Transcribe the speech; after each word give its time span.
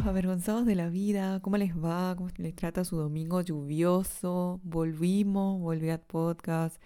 Bellos 0.00 0.08
avergonzados 0.08 0.64
de 0.64 0.74
la 0.76 0.88
vida, 0.88 1.40
¿cómo 1.40 1.58
les 1.58 1.76
va? 1.76 2.14
¿Cómo 2.16 2.30
les 2.38 2.54
trata 2.54 2.84
su 2.84 2.96
domingo 2.96 3.42
lluvioso? 3.42 4.58
Volvimos, 4.62 5.60
volví 5.60 5.90
al 5.90 6.00
podcast. 6.00 6.80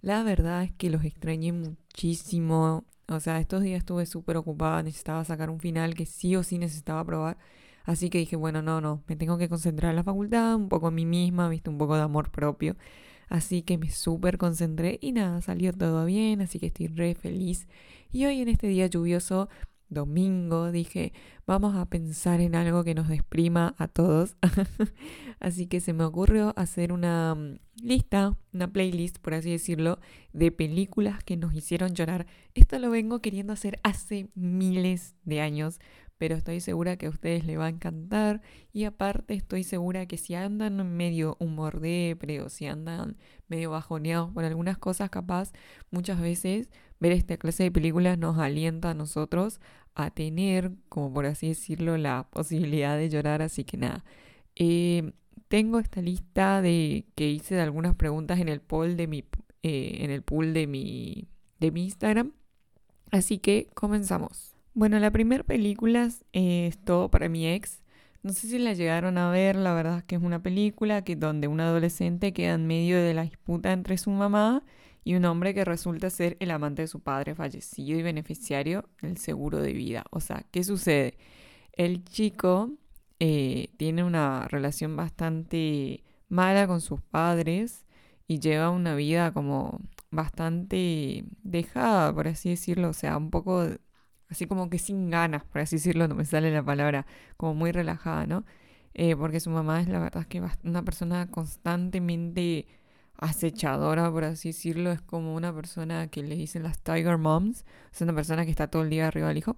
La 0.00 0.24
verdad 0.24 0.64
es 0.64 0.72
que 0.72 0.90
los 0.90 1.04
extrañé 1.04 1.52
muchísimo. 1.52 2.84
O 3.06 3.20
sea, 3.20 3.38
estos 3.38 3.62
días 3.62 3.78
estuve 3.78 4.04
súper 4.04 4.36
ocupada, 4.36 4.82
necesitaba 4.82 5.24
sacar 5.24 5.48
un 5.48 5.60
final 5.60 5.94
que 5.94 6.06
sí 6.06 6.34
o 6.34 6.42
sí 6.42 6.58
necesitaba 6.58 7.04
probar. 7.04 7.38
Así 7.84 8.10
que 8.10 8.18
dije, 8.18 8.34
bueno, 8.34 8.62
no, 8.62 8.80
no, 8.80 9.04
me 9.06 9.14
tengo 9.14 9.38
que 9.38 9.48
concentrar 9.48 9.90
en 9.90 9.96
la 9.96 10.02
facultad, 10.02 10.56
un 10.56 10.68
poco 10.68 10.88
en 10.88 10.96
mí 10.96 11.06
misma, 11.06 11.48
viste, 11.48 11.70
un 11.70 11.78
poco 11.78 11.94
de 11.94 12.02
amor 12.02 12.32
propio. 12.32 12.76
Así 13.28 13.62
que 13.62 13.78
me 13.78 13.90
súper 13.90 14.38
concentré 14.38 14.98
y 15.00 15.12
nada, 15.12 15.40
salió 15.40 15.72
todo 15.72 16.04
bien, 16.04 16.40
así 16.40 16.58
que 16.58 16.66
estoy 16.66 16.88
re 16.88 17.14
feliz. 17.14 17.68
Y 18.10 18.24
hoy 18.24 18.40
en 18.40 18.48
este 18.48 18.66
día 18.66 18.88
lluvioso 18.88 19.48
domingo, 19.88 20.72
dije, 20.72 21.12
vamos 21.46 21.76
a 21.76 21.86
pensar 21.86 22.40
en 22.40 22.54
algo 22.54 22.84
que 22.84 22.94
nos 22.94 23.08
desprima 23.08 23.74
a 23.78 23.88
todos. 23.88 24.36
así 25.40 25.66
que 25.66 25.80
se 25.80 25.92
me 25.92 26.04
ocurrió 26.04 26.52
hacer 26.56 26.92
una 26.92 27.34
mm, 27.34 27.58
lista, 27.82 28.36
una 28.52 28.72
playlist, 28.72 29.18
por 29.18 29.34
así 29.34 29.50
decirlo, 29.50 29.98
de 30.32 30.50
películas 30.50 31.22
que 31.22 31.36
nos 31.36 31.54
hicieron 31.54 31.94
llorar. 31.94 32.26
Esto 32.54 32.78
lo 32.78 32.90
vengo 32.90 33.20
queriendo 33.20 33.52
hacer 33.52 33.78
hace 33.82 34.28
miles 34.34 35.14
de 35.24 35.40
años, 35.40 35.78
pero 36.18 36.34
estoy 36.34 36.60
segura 36.60 36.96
que 36.96 37.06
a 37.06 37.10
ustedes 37.10 37.44
les 37.44 37.58
va 37.58 37.66
a 37.66 37.70
encantar 37.70 38.40
y 38.72 38.84
aparte 38.84 39.34
estoy 39.34 39.64
segura 39.64 40.06
que 40.06 40.16
si 40.16 40.34
andan 40.34 40.96
medio 40.96 41.36
humor 41.40 41.80
depre 41.80 42.40
o 42.40 42.48
si 42.48 42.66
andan 42.66 43.16
medio 43.48 43.70
bajoneados 43.70 44.30
por 44.32 44.44
algunas 44.44 44.78
cosas 44.78 45.10
capaz, 45.10 45.52
muchas 45.90 46.20
veces 46.20 46.70
ver 47.00 47.12
esta 47.12 47.36
clase 47.36 47.64
de 47.64 47.70
películas 47.70 48.18
nos 48.18 48.38
alienta 48.38 48.90
a 48.90 48.94
nosotros 48.94 49.60
a 49.94 50.10
tener, 50.10 50.72
como 50.88 51.12
por 51.12 51.26
así 51.26 51.48
decirlo, 51.48 51.96
la 51.96 52.28
posibilidad 52.30 52.96
de 52.96 53.08
llorar, 53.08 53.42
así 53.42 53.64
que 53.64 53.76
nada. 53.76 54.04
Eh, 54.54 55.12
tengo 55.48 55.78
esta 55.78 56.02
lista 56.02 56.60
de 56.62 57.06
que 57.14 57.30
hice 57.30 57.54
de 57.54 57.62
algunas 57.62 57.94
preguntas 57.94 58.40
en 58.40 58.48
el 58.48 58.60
poll 58.60 58.96
de 58.96 59.06
mi 59.06 59.24
eh, 59.62 59.98
en 60.00 60.10
el 60.10 60.22
pool 60.22 60.54
de 60.54 60.66
mi 60.66 61.28
de 61.60 61.70
mi 61.70 61.84
Instagram. 61.84 62.32
Así 63.10 63.38
que 63.38 63.68
comenzamos. 63.74 64.55
Bueno, 64.76 64.98
la 64.98 65.10
primera 65.10 65.42
película 65.42 66.10
es 66.32 66.78
Todo 66.84 67.10
para 67.10 67.30
mi 67.30 67.48
ex. 67.48 67.82
No 68.22 68.34
sé 68.34 68.46
si 68.46 68.58
la 68.58 68.74
llegaron 68.74 69.16
a 69.16 69.30
ver, 69.30 69.56
la 69.56 69.72
verdad 69.72 69.98
es 69.98 70.04
que 70.04 70.16
es 70.16 70.22
una 70.22 70.42
película 70.42 71.02
que 71.02 71.16
donde 71.16 71.48
un 71.48 71.60
adolescente 71.60 72.34
queda 72.34 72.52
en 72.52 72.66
medio 72.66 72.98
de 73.02 73.14
la 73.14 73.22
disputa 73.22 73.72
entre 73.72 73.96
su 73.96 74.10
mamá 74.10 74.64
y 75.02 75.14
un 75.14 75.24
hombre 75.24 75.54
que 75.54 75.64
resulta 75.64 76.10
ser 76.10 76.36
el 76.40 76.50
amante 76.50 76.82
de 76.82 76.88
su 76.88 77.00
padre 77.00 77.34
fallecido 77.34 77.98
y 77.98 78.02
beneficiario 78.02 78.86
del 79.00 79.16
seguro 79.16 79.62
de 79.62 79.72
vida. 79.72 80.04
O 80.10 80.20
sea, 80.20 80.44
¿qué 80.50 80.62
sucede? 80.62 81.16
El 81.72 82.04
chico 82.04 82.70
eh, 83.18 83.70
tiene 83.78 84.04
una 84.04 84.46
relación 84.48 84.94
bastante 84.94 86.04
mala 86.28 86.66
con 86.66 86.82
sus 86.82 87.00
padres 87.00 87.86
y 88.28 88.40
lleva 88.40 88.68
una 88.68 88.94
vida 88.94 89.32
como 89.32 89.80
bastante 90.10 91.24
dejada, 91.42 92.12
por 92.14 92.28
así 92.28 92.50
decirlo, 92.50 92.90
o 92.90 92.92
sea, 92.92 93.16
un 93.16 93.30
poco 93.30 93.68
así 94.28 94.46
como 94.46 94.70
que 94.70 94.78
sin 94.78 95.10
ganas, 95.10 95.44
por 95.44 95.60
así 95.60 95.76
decirlo, 95.76 96.08
no 96.08 96.14
me 96.14 96.24
sale 96.24 96.50
la 96.52 96.62
palabra, 96.62 97.06
como 97.36 97.54
muy 97.54 97.72
relajada, 97.72 98.26
¿no? 98.26 98.44
Eh, 98.94 99.14
porque 99.16 99.40
su 99.40 99.50
mamá 99.50 99.80
es 99.80 99.88
la 99.88 100.00
verdad 100.00 100.22
es 100.22 100.26
que 100.28 100.42
una 100.64 100.82
persona 100.84 101.30
constantemente 101.30 102.66
acechadora, 103.18 104.10
por 104.10 104.24
así 104.24 104.50
decirlo, 104.50 104.92
es 104.92 105.00
como 105.02 105.34
una 105.34 105.54
persona 105.54 106.08
que 106.08 106.22
le 106.22 106.36
dicen 106.36 106.62
las 106.62 106.80
Tiger 106.80 107.18
Moms, 107.18 107.64
es 107.92 108.00
una 108.00 108.14
persona 108.14 108.44
que 108.44 108.50
está 108.50 108.68
todo 108.68 108.82
el 108.82 108.90
día 108.90 109.08
arriba 109.08 109.28
del 109.28 109.38
hijo. 109.38 109.56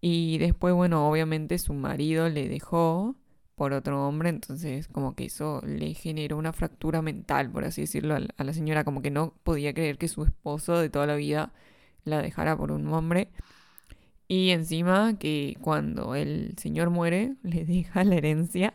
Y 0.00 0.38
después, 0.38 0.74
bueno, 0.74 1.08
obviamente 1.08 1.58
su 1.58 1.74
marido 1.74 2.28
le 2.28 2.48
dejó 2.48 3.16
por 3.56 3.72
otro 3.72 4.06
hombre, 4.06 4.28
entonces 4.30 4.88
como 4.88 5.14
que 5.16 5.26
eso 5.26 5.60
le 5.66 5.94
generó 5.94 6.38
una 6.38 6.52
fractura 6.52 7.02
mental, 7.02 7.50
por 7.50 7.64
así 7.64 7.82
decirlo, 7.82 8.14
a 8.16 8.44
la 8.44 8.52
señora, 8.52 8.84
como 8.84 9.02
que 9.02 9.10
no 9.10 9.34
podía 9.42 9.74
creer 9.74 9.98
que 9.98 10.08
su 10.08 10.22
esposo 10.24 10.78
de 10.78 10.90
toda 10.90 11.06
la 11.06 11.16
vida 11.16 11.52
la 12.04 12.22
dejara 12.22 12.56
por 12.56 12.72
un 12.72 12.86
hombre. 12.92 13.30
Y 14.28 14.50
encima 14.50 15.18
que 15.18 15.56
cuando 15.62 16.14
el 16.14 16.54
señor 16.58 16.90
muere, 16.90 17.36
le 17.42 17.64
deja 17.64 18.04
la 18.04 18.16
herencia 18.16 18.74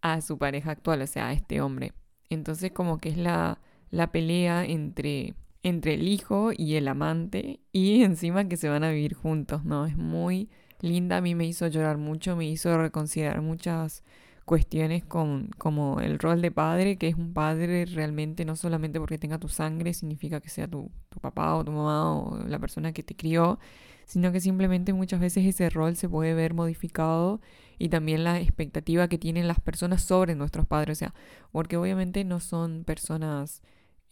a 0.00 0.20
su 0.20 0.38
pareja 0.38 0.70
actual, 0.70 1.02
o 1.02 1.06
sea, 1.06 1.28
a 1.28 1.32
este 1.32 1.60
hombre. 1.60 1.92
Entonces 2.30 2.72
como 2.72 2.98
que 2.98 3.10
es 3.10 3.16
la, 3.16 3.60
la 3.90 4.12
pelea 4.12 4.64
entre, 4.64 5.34
entre 5.62 5.94
el 5.94 6.06
hijo 6.08 6.50
y 6.56 6.74
el 6.76 6.88
amante 6.88 7.60
y 7.72 8.02
encima 8.04 8.48
que 8.48 8.56
se 8.56 8.68
van 8.68 8.84
a 8.84 8.90
vivir 8.90 9.14
juntos, 9.14 9.64
¿no? 9.64 9.86
Es 9.86 9.96
muy 9.96 10.48
linda, 10.80 11.18
a 11.18 11.20
mí 11.20 11.34
me 11.34 11.46
hizo 11.46 11.66
llorar 11.66 11.98
mucho, 11.98 12.36
me 12.36 12.46
hizo 12.46 12.76
reconsiderar 12.78 13.40
muchas 13.42 14.04
cuestiones 14.44 15.04
con, 15.04 15.50
como 15.58 16.00
el 16.00 16.18
rol 16.20 16.40
de 16.40 16.52
padre, 16.52 16.96
que 16.98 17.08
es 17.08 17.16
un 17.16 17.34
padre 17.34 17.84
realmente 17.86 18.44
no 18.44 18.54
solamente 18.54 19.00
porque 19.00 19.18
tenga 19.18 19.38
tu 19.38 19.48
sangre, 19.48 19.92
significa 19.92 20.40
que 20.40 20.48
sea 20.50 20.68
tu, 20.68 20.90
tu 21.08 21.18
papá 21.20 21.56
o 21.56 21.64
tu 21.64 21.72
mamá 21.72 22.16
o 22.16 22.38
la 22.46 22.60
persona 22.60 22.92
que 22.92 23.02
te 23.02 23.16
crió, 23.16 23.58
sino 24.06 24.32
que 24.32 24.40
simplemente 24.40 24.92
muchas 24.92 25.20
veces 25.20 25.44
ese 25.44 25.68
rol 25.68 25.96
se 25.96 26.08
puede 26.08 26.32
ver 26.32 26.54
modificado 26.54 27.40
y 27.78 27.88
también 27.88 28.24
la 28.24 28.40
expectativa 28.40 29.08
que 29.08 29.18
tienen 29.18 29.48
las 29.48 29.60
personas 29.60 30.02
sobre 30.02 30.34
nuestros 30.36 30.66
padres, 30.66 30.98
o 30.98 31.00
sea, 31.00 31.14
porque 31.52 31.76
obviamente 31.76 32.24
no 32.24 32.40
son 32.40 32.84
personas 32.84 33.62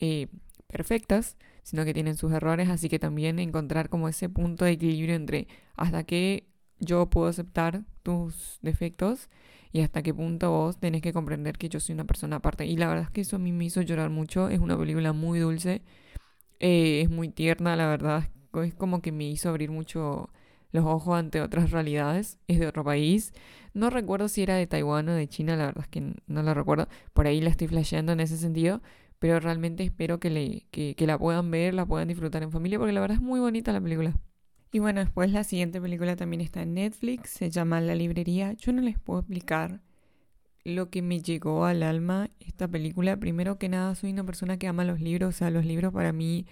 eh, 0.00 0.26
perfectas, 0.66 1.36
sino 1.62 1.84
que 1.84 1.94
tienen 1.94 2.16
sus 2.16 2.32
errores, 2.32 2.68
así 2.68 2.88
que 2.88 2.98
también 2.98 3.38
encontrar 3.38 3.88
como 3.88 4.08
ese 4.08 4.28
punto 4.28 4.64
de 4.64 4.72
equilibrio 4.72 5.14
entre 5.14 5.46
hasta 5.76 6.04
qué 6.04 6.48
yo 6.80 7.08
puedo 7.08 7.28
aceptar 7.28 7.84
tus 8.02 8.58
defectos 8.62 9.30
y 9.72 9.80
hasta 9.80 10.02
qué 10.02 10.12
punto 10.12 10.50
vos 10.50 10.78
tenés 10.78 11.02
que 11.02 11.12
comprender 11.12 11.56
que 11.56 11.68
yo 11.68 11.80
soy 11.80 11.94
una 11.94 12.04
persona 12.04 12.36
aparte. 12.36 12.66
Y 12.66 12.76
la 12.76 12.88
verdad 12.88 13.04
es 13.04 13.10
que 13.10 13.20
eso 13.22 13.36
a 13.36 13.38
mí 13.38 13.52
me 13.52 13.64
hizo 13.64 13.80
llorar 13.80 14.10
mucho, 14.10 14.48
es 14.48 14.58
una 14.58 14.76
película 14.76 15.12
muy 15.12 15.38
dulce, 15.38 15.82
eh, 16.60 17.02
es 17.02 17.10
muy 17.10 17.28
tierna, 17.28 17.76
la 17.76 17.88
verdad 17.88 18.28
es 18.62 18.74
como 18.74 19.02
que 19.02 19.12
me 19.12 19.28
hizo 19.28 19.48
abrir 19.48 19.70
mucho 19.70 20.30
los 20.72 20.84
ojos 20.84 21.16
ante 21.16 21.40
otras 21.40 21.70
realidades. 21.70 22.38
Es 22.48 22.58
de 22.58 22.66
otro 22.66 22.84
país. 22.84 23.32
No 23.74 23.90
recuerdo 23.90 24.28
si 24.28 24.42
era 24.42 24.56
de 24.56 24.66
Taiwán 24.66 25.08
o 25.08 25.14
de 25.14 25.28
China, 25.28 25.56
la 25.56 25.66
verdad 25.66 25.84
es 25.84 25.88
que 25.88 26.14
no 26.26 26.42
lo 26.42 26.54
recuerdo. 26.54 26.88
Por 27.12 27.26
ahí 27.26 27.40
la 27.40 27.50
estoy 27.50 27.68
flasheando 27.68 28.12
en 28.12 28.20
ese 28.20 28.36
sentido. 28.36 28.82
Pero 29.18 29.40
realmente 29.40 29.84
espero 29.84 30.20
que, 30.20 30.28
le, 30.30 30.66
que, 30.70 30.94
que 30.96 31.06
la 31.06 31.18
puedan 31.18 31.50
ver, 31.50 31.72
la 31.72 31.86
puedan 31.86 32.08
disfrutar 32.08 32.42
en 32.42 32.50
familia, 32.50 32.78
porque 32.78 32.92
la 32.92 33.00
verdad 33.00 33.16
es 33.16 33.22
muy 33.22 33.40
bonita 33.40 33.72
la 33.72 33.80
película. 33.80 34.14
Y 34.72 34.80
bueno, 34.80 35.00
después 35.00 35.30
la 35.30 35.44
siguiente 35.44 35.80
película 35.80 36.16
también 36.16 36.40
está 36.40 36.62
en 36.62 36.74
Netflix, 36.74 37.30
se 37.30 37.48
llama 37.48 37.80
La 37.80 37.94
Librería. 37.94 38.54
Yo 38.54 38.72
no 38.72 38.82
les 38.82 38.98
puedo 38.98 39.20
explicar 39.20 39.80
lo 40.64 40.90
que 40.90 41.00
me 41.00 41.20
llegó 41.20 41.64
al 41.64 41.82
alma 41.82 42.30
esta 42.40 42.66
película. 42.66 43.16
Primero 43.16 43.56
que 43.56 43.68
nada, 43.68 43.94
soy 43.94 44.10
una 44.10 44.24
persona 44.24 44.58
que 44.58 44.66
ama 44.66 44.84
los 44.84 45.00
libros, 45.00 45.28
o 45.28 45.38
sea, 45.38 45.50
los 45.50 45.64
libros 45.64 45.92
para 45.92 46.12
mí 46.12 46.46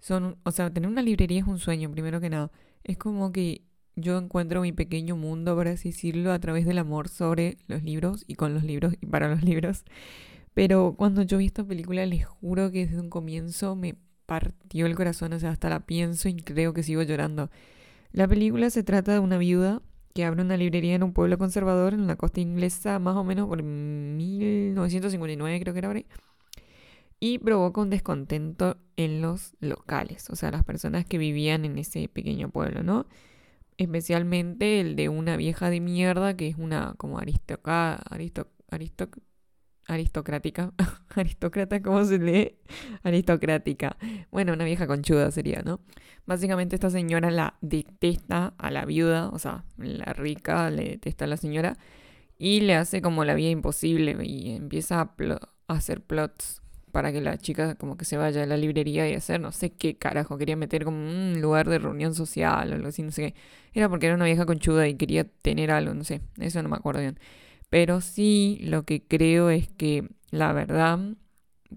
son, 0.00 0.38
o 0.44 0.50
sea, 0.50 0.72
tener 0.72 0.90
una 0.90 1.02
librería 1.02 1.40
es 1.40 1.46
un 1.46 1.58
sueño, 1.58 1.90
primero 1.90 2.20
que 2.20 2.30
nada. 2.30 2.50
Es 2.84 2.96
como 2.96 3.32
que 3.32 3.62
yo 3.96 4.18
encuentro 4.18 4.62
mi 4.62 4.72
pequeño 4.72 5.16
mundo, 5.16 5.54
por 5.54 5.68
así 5.68 5.90
decirlo, 5.90 6.32
a 6.32 6.38
través 6.38 6.66
del 6.66 6.78
amor 6.78 7.08
sobre 7.08 7.58
los 7.66 7.82
libros 7.82 8.24
y 8.26 8.34
con 8.34 8.54
los 8.54 8.64
libros 8.64 8.94
y 9.00 9.06
para 9.06 9.28
los 9.28 9.42
libros. 9.42 9.84
Pero 10.54 10.94
cuando 10.96 11.22
yo 11.22 11.38
vi 11.38 11.46
esta 11.46 11.64
película, 11.64 12.04
les 12.06 12.24
juro 12.24 12.70
que 12.70 12.86
desde 12.86 13.00
un 13.00 13.10
comienzo 13.10 13.76
me 13.76 13.94
partió 14.26 14.86
el 14.86 14.94
corazón, 14.96 15.32
o 15.32 15.38
sea, 15.38 15.50
hasta 15.50 15.68
la 15.68 15.80
pienso 15.80 16.28
y 16.28 16.36
creo 16.36 16.72
que 16.72 16.82
sigo 16.82 17.02
llorando. 17.02 17.50
La 18.12 18.26
película 18.26 18.70
se 18.70 18.82
trata 18.82 19.12
de 19.12 19.18
una 19.20 19.38
viuda 19.38 19.82
que 20.14 20.24
abre 20.24 20.42
una 20.42 20.56
librería 20.56 20.94
en 20.94 21.02
un 21.02 21.12
pueblo 21.12 21.38
conservador 21.38 21.94
en 21.94 22.06
la 22.06 22.16
costa 22.16 22.40
inglesa, 22.40 22.98
más 22.98 23.16
o 23.16 23.24
menos 23.24 23.48
por 23.48 23.62
1959, 23.62 25.60
creo 25.60 25.72
que 25.74 25.78
era 25.78 25.88
y 27.20 27.38
provoca 27.38 27.82
un 27.82 27.90
descontento 27.90 28.78
en 28.96 29.20
los 29.20 29.54
locales, 29.60 30.30
o 30.30 30.36
sea, 30.36 30.50
las 30.50 30.64
personas 30.64 31.04
que 31.04 31.18
vivían 31.18 31.66
en 31.66 31.76
ese 31.78 32.08
pequeño 32.08 32.50
pueblo, 32.50 32.82
¿no? 32.82 33.06
Especialmente 33.76 34.80
el 34.80 34.96
de 34.96 35.08
una 35.10 35.36
vieja 35.36 35.70
de 35.70 35.80
mierda 35.80 36.36
que 36.36 36.48
es 36.48 36.56
una 36.56 36.94
como 36.96 37.18
aristocrática, 37.18 38.02
aristocrática, 39.86 40.72
aristócrata, 41.14 41.82
¿cómo 41.82 42.04
se 42.04 42.18
lee? 42.18 42.56
Aristocrática. 43.02 43.96
Bueno, 44.30 44.54
una 44.54 44.64
vieja 44.64 44.86
conchuda 44.86 45.30
sería, 45.30 45.62
¿no? 45.62 45.80
Básicamente 46.26 46.76
esta 46.76 46.90
señora 46.90 47.30
la 47.30 47.58
detesta 47.60 48.54
a 48.56 48.70
la 48.70 48.84
viuda, 48.86 49.28
o 49.28 49.38
sea, 49.38 49.64
la 49.76 50.12
rica 50.14 50.70
le 50.70 50.84
detesta 50.84 51.26
a 51.26 51.28
la 51.28 51.36
señora 51.36 51.76
y 52.38 52.60
le 52.60 52.76
hace 52.76 53.02
como 53.02 53.24
la 53.24 53.34
vida 53.34 53.50
imposible 53.50 54.16
y 54.24 54.52
empieza 54.52 55.00
a 55.00 55.74
hacer 55.74 56.02
plots 56.02 56.62
para 56.90 57.12
que 57.12 57.20
la 57.20 57.38
chica 57.38 57.74
como 57.76 57.96
que 57.96 58.04
se 58.04 58.16
vaya 58.16 58.42
a 58.42 58.46
la 58.46 58.56
librería 58.56 59.08
y 59.08 59.14
hacer 59.14 59.40
no 59.40 59.52
sé 59.52 59.70
qué 59.72 59.96
carajo, 59.96 60.38
quería 60.38 60.56
meter 60.56 60.84
como 60.84 60.98
un 60.98 61.40
lugar 61.40 61.68
de 61.68 61.78
reunión 61.78 62.14
social 62.14 62.72
o 62.72 62.74
algo 62.76 62.88
así, 62.88 63.02
no 63.02 63.12
sé 63.12 63.32
qué. 63.32 63.34
Era 63.74 63.88
porque 63.88 64.06
era 64.06 64.16
una 64.16 64.24
vieja 64.26 64.46
conchuda 64.46 64.88
y 64.88 64.94
quería 64.96 65.24
tener 65.24 65.70
algo, 65.70 65.94
no 65.94 66.04
sé, 66.04 66.20
eso 66.38 66.62
no 66.62 66.68
me 66.68 66.76
acuerdo 66.76 67.00
bien. 67.00 67.18
Pero 67.70 68.00
sí 68.00 68.58
lo 68.62 68.84
que 68.84 69.02
creo 69.06 69.50
es 69.50 69.68
que 69.68 70.08
la 70.30 70.52
verdad, 70.52 70.98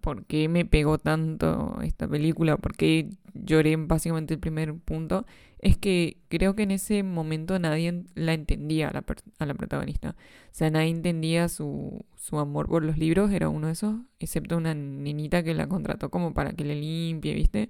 ¿por 0.02 0.26
qué 0.26 0.50
me 0.50 0.66
pegó 0.66 0.98
tanto 0.98 1.80
esta 1.84 2.08
película? 2.08 2.58
¿Por 2.58 2.76
qué 2.76 3.10
lloré 3.34 3.76
básicamente 3.78 4.34
el 4.36 4.40
primer 4.40 4.74
punto? 4.76 5.26
Es 5.64 5.78
que 5.78 6.18
creo 6.28 6.56
que 6.56 6.64
en 6.64 6.72
ese 6.72 7.04
momento 7.04 7.58
nadie 7.58 8.04
la 8.16 8.34
entendía 8.34 8.90
a 8.90 8.94
la, 8.94 9.06
a 9.40 9.46
la 9.46 9.54
protagonista. 9.54 10.10
O 10.12 10.16
sea, 10.52 10.70
nadie 10.70 10.90
entendía 10.90 11.48
su, 11.48 12.06
su, 12.18 12.38
amor 12.38 12.68
por 12.68 12.84
los 12.84 12.98
libros, 12.98 13.32
era 13.32 13.48
uno 13.50 13.68
de 13.68 13.74
esos, 13.74 13.96
excepto 14.20 14.58
una 14.58 14.74
niñita 14.76 15.42
que 15.42 15.54
la 15.54 15.68
contrató 15.68 16.12
como 16.12 16.34
para 16.34 16.52
que 16.52 16.66
le 16.66 16.76
limpie, 16.76 17.34
¿viste? 17.34 17.70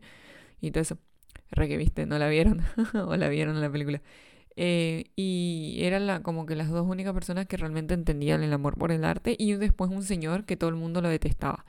Y 0.61 0.71
todo 0.71 0.81
eso. 0.81 0.97
Re 1.51 1.67
que, 1.67 1.77
¿viste? 1.77 2.05
¿No 2.07 2.17
la 2.17 2.27
vieron? 2.29 2.61
¿O 3.07 3.15
la 3.15 3.29
vieron 3.29 3.55
en 3.55 3.61
la 3.61 3.71
película? 3.71 4.01
Eh, 4.55 5.05
y 5.15 5.77
eran 5.81 6.07
la, 6.07 6.23
como 6.23 6.45
que 6.47 6.55
las 6.55 6.69
dos 6.69 6.87
únicas 6.87 7.13
personas 7.13 7.45
que 7.47 7.57
realmente 7.57 7.93
entendían 7.93 8.43
el 8.43 8.53
amor 8.53 8.77
por 8.77 8.91
el 8.91 9.03
arte 9.05 9.35
y 9.37 9.53
después 9.53 9.91
un 9.91 10.03
señor 10.03 10.45
que 10.45 10.57
todo 10.57 10.69
el 10.71 10.75
mundo 10.77 11.01
lo 11.01 11.09
detestaba. 11.09 11.65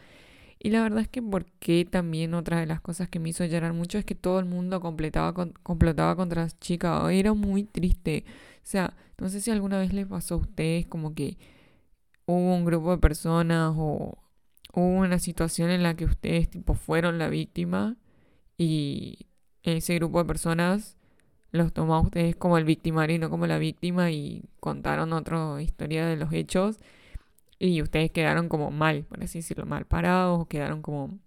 Y 0.59 0.71
la 0.71 0.83
verdad 0.83 1.01
es 1.01 1.09
que 1.09 1.23
porque 1.23 1.85
también 1.85 2.35
otra 2.35 2.61
de 2.61 2.67
las 2.67 2.81
cosas 2.81 3.09
que 3.09 3.19
me 3.19 3.31
hizo 3.31 3.45
llorar 3.45 3.73
mucho 3.73 3.99
es 3.99 4.05
que 4.05 4.15
todo 4.15 4.39
el 4.39 4.47
mundo 4.47 4.81
completaba 4.81 5.35
complotaba 5.63 6.17
contra 6.17 6.49
chica. 6.61 7.11
Era 7.13 7.35
muy 7.35 7.65
triste. 7.65 8.25
O 8.59 8.61
sea, 8.67 8.95
no 9.19 9.29
sé 9.29 9.41
si 9.41 9.51
alguna 9.51 9.79
vez 9.79 9.93
les 9.93 10.07
pasó 10.07 10.35
a 10.37 10.39
ustedes 10.39 10.87
como 10.87 11.15
que 11.15 11.39
hubo 12.27 12.55
un 12.55 12.65
grupo 12.65 12.93
de 12.93 12.99
personas 12.99 13.75
o 13.77 14.19
hubo 14.75 14.87
una 14.87 15.19
situación 15.19 15.71
en 15.71 15.83
la 15.83 15.95
que 15.95 16.05
ustedes 16.05 16.51
tipo 16.51 16.75
fueron 16.75 17.19
la 17.19 17.29
víctima 17.29 17.97
y 18.59 19.27
ese 19.63 19.95
grupo 19.97 20.19
de 20.19 20.25
personas 20.27 20.97
los 21.53 21.73
tomó 21.73 21.95
a 21.95 22.01
ustedes 22.01 22.37
como 22.37 22.59
el 22.59 22.65
victimario 22.65 23.17
y 23.17 23.19
no 23.19 23.31
como 23.31 23.47
la 23.47 23.59
víctima 23.59 24.11
y 24.11 24.45
contaron 24.61 25.13
otra 25.13 25.63
historia 25.63 26.07
de 26.07 26.17
los 26.17 26.33
hechos 26.33 26.79
y 27.59 27.83
ustedes 27.83 28.11
quedaron 28.11 28.49
como 28.49 28.71
mal, 28.71 29.05
por 29.05 29.23
así 29.23 29.39
decirlo, 29.39 29.67
mal 29.67 29.87
parados, 29.87 30.41
o 30.41 30.47
quedaron 30.47 30.83
como 30.83 31.19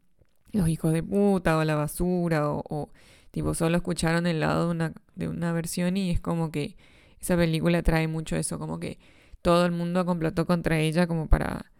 los 0.51 0.69
hijos 0.69 0.93
de 0.93 1.03
puta 1.03 1.57
o 1.57 1.63
la 1.63 1.75
basura, 1.75 2.49
o, 2.49 2.89
tipo 3.31 3.53
solo 3.53 3.77
escucharon 3.77 4.27
el 4.27 4.39
lado 4.39 4.65
de 4.65 4.71
una, 4.71 4.93
de 5.15 5.27
una 5.27 5.51
versión 5.51 5.97
y 5.97 6.11
es 6.11 6.19
como 6.19 6.51
que 6.51 6.75
esa 7.19 7.35
película 7.35 7.81
trae 7.83 8.07
mucho 8.07 8.35
eso, 8.35 8.59
como 8.59 8.79
que 8.79 8.99
todo 9.41 9.65
el 9.65 9.71
mundo 9.71 10.05
complotó 10.05 10.45
contra 10.45 10.79
ella 10.79 11.07
como 11.07 11.27
para, 11.27 11.71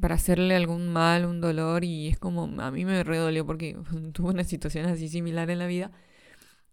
para 0.00 0.16
hacerle 0.16 0.56
algún 0.56 0.88
mal, 0.92 1.24
un 1.26 1.40
dolor 1.40 1.84
y 1.84 2.08
es 2.08 2.18
como, 2.18 2.44
a 2.60 2.70
mí 2.70 2.84
me 2.84 3.02
redolió 3.04 3.46
porque 3.46 3.76
tuve 4.12 4.30
una 4.30 4.44
situación 4.44 4.86
así 4.86 5.08
similar 5.08 5.50
en 5.50 5.58
la 5.58 5.66
vida 5.66 5.90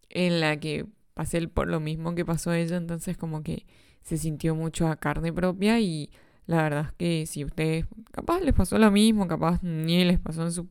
en 0.09 0.39
la 0.39 0.59
que 0.59 0.85
pasé 1.13 1.47
por 1.47 1.67
lo 1.69 1.79
mismo 1.79 2.15
que 2.15 2.25
pasó 2.25 2.53
ella, 2.53 2.77
entonces 2.77 3.17
como 3.17 3.43
que 3.43 3.65
se 4.03 4.17
sintió 4.17 4.55
mucho 4.55 4.87
a 4.87 4.97
carne 4.97 5.31
propia 5.33 5.79
y 5.79 6.11
la 6.45 6.63
verdad 6.63 6.86
es 6.88 6.94
que 6.94 7.25
si 7.25 7.45
ustedes, 7.45 7.86
capaz 8.12 8.42
les 8.42 8.54
pasó 8.54 8.78
lo 8.78 8.92
mismo, 8.92 9.28
capaz 9.28 9.62
ni 9.63 10.04
les 10.04 10.19
pasó 10.19 10.44
en 10.44 10.51
su 10.51 10.69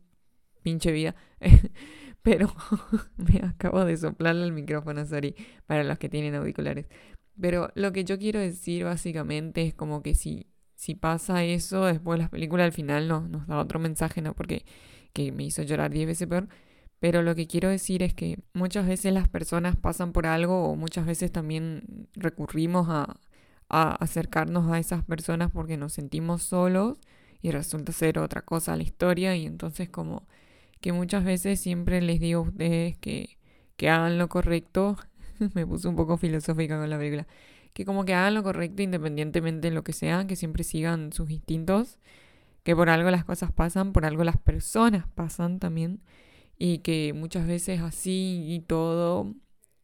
pinche 0.63 0.93
vida, 0.93 1.15
pero 2.23 2.53
me 3.17 3.41
acabo 3.47 3.85
de 3.85 3.97
soplarle 3.97 4.45
el 4.45 4.53
micrófono, 4.53 5.05
sorry, 5.07 5.35
para 5.67 5.85
los 5.85 5.99
que 5.99 6.09
tienen 6.09 6.35
auriculares. 6.35 6.87
Pero 7.41 7.71
lo 7.75 7.93
que 7.93 8.05
yo 8.05 8.19
quiero 8.19 8.41
decir 8.41 8.85
básicamente 8.85 9.63
es 9.63 9.75
como 9.75 10.03
que 10.03 10.15
si, 10.15 10.47
si 10.75 10.95
pasa 10.95 11.45
eso, 11.45 11.87
después 11.87 12.19
la 12.19 12.29
película 12.29 12.65
al 12.65 12.73
final 12.73 13.09
nos, 13.09 13.29
nos 13.29 13.47
da 13.47 13.59
otro 13.59 13.79
mensaje, 13.79 14.21
¿no? 14.21 14.35
Porque 14.35 14.65
que 15.13 15.33
me 15.33 15.45
hizo 15.45 15.63
llorar 15.63 15.91
10 15.91 16.07
veces 16.07 16.29
peor. 16.29 16.49
Pero 17.01 17.23
lo 17.23 17.35
que 17.35 17.47
quiero 17.47 17.69
decir 17.69 18.03
es 18.03 18.15
que 18.15 18.39
muchas 18.55 18.87
veces 18.87 19.13
las 19.13 19.29
personas 19.29 19.77
pasan 19.77 20.13
por 20.13 20.27
algo 20.27 20.65
o 20.69 20.77
muchas 20.77 21.07
veces 21.07 21.33
también 21.33 22.09
recurrimos 22.15 22.87
a, 22.89 23.19
a 23.73 23.93
acercarnos 23.95 24.71
a 24.71 24.79
esas 24.79 25.03
personas 25.03 25.51
porque 25.51 25.77
nos 25.79 25.95
sentimos 25.95 26.43
solos 26.43 26.99
y 27.41 27.51
resulta 27.51 27.93
ser 27.93 28.19
otra 28.19 28.43
cosa 28.43 28.77
la 28.77 28.83
historia. 28.85 29.35
Y 29.35 29.47
entonces 29.47 29.89
como 29.89 30.29
que 30.81 30.93
muchas 30.93 31.25
veces 31.25 31.59
siempre 31.61 32.01
les 32.03 32.21
digo 32.21 32.41
a 32.41 32.49
ustedes 32.49 32.99
que, 32.99 33.39
que 33.77 33.89
hagan 33.89 34.19
lo 34.19 34.29
correcto, 34.29 34.97
me 35.55 35.67
puse 35.67 35.89
un 35.89 35.97
poco 35.97 36.19
filosófica 36.19 36.79
con 36.79 36.91
la 36.91 36.99
película, 36.99 37.27
que 37.73 37.85
como 37.87 38.05
que 38.05 38.15
hagan 38.15 38.35
lo 38.35 38.43
correcto 38.43 38.83
independientemente 38.83 39.69
de 39.71 39.75
lo 39.75 39.83
que 39.85 39.95
sea, 39.95 40.27
que 40.27 40.37
siempre 40.37 40.65
sigan 40.65 41.13
sus 41.13 41.31
instintos, 41.31 41.99
que 42.65 42.77
por 42.77 42.91
algo 42.91 43.11
las 43.11 43.25
cosas 43.25 43.53
pasan, 43.53 43.93
por 43.93 44.05
algo 44.05 44.23
las 44.25 44.37
personas 44.37 45.07
pasan 45.15 45.59
también. 45.59 46.01
Y 46.59 46.79
que 46.79 47.13
muchas 47.15 47.47
veces 47.47 47.81
así 47.81 48.45
y 48.49 48.61
todo 48.61 49.35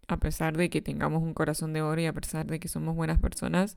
a 0.08 0.16
pesar 0.18 0.56
de 0.56 0.70
que 0.70 0.82
tengamos 0.82 1.22
un 1.22 1.34
corazón 1.34 1.72
de 1.72 1.82
oro 1.82 2.00
y 2.00 2.06
a 2.06 2.12
pesar 2.12 2.46
de 2.46 2.58
que 2.60 2.68
somos 2.68 2.96
buenas 2.96 3.20
personas, 3.20 3.76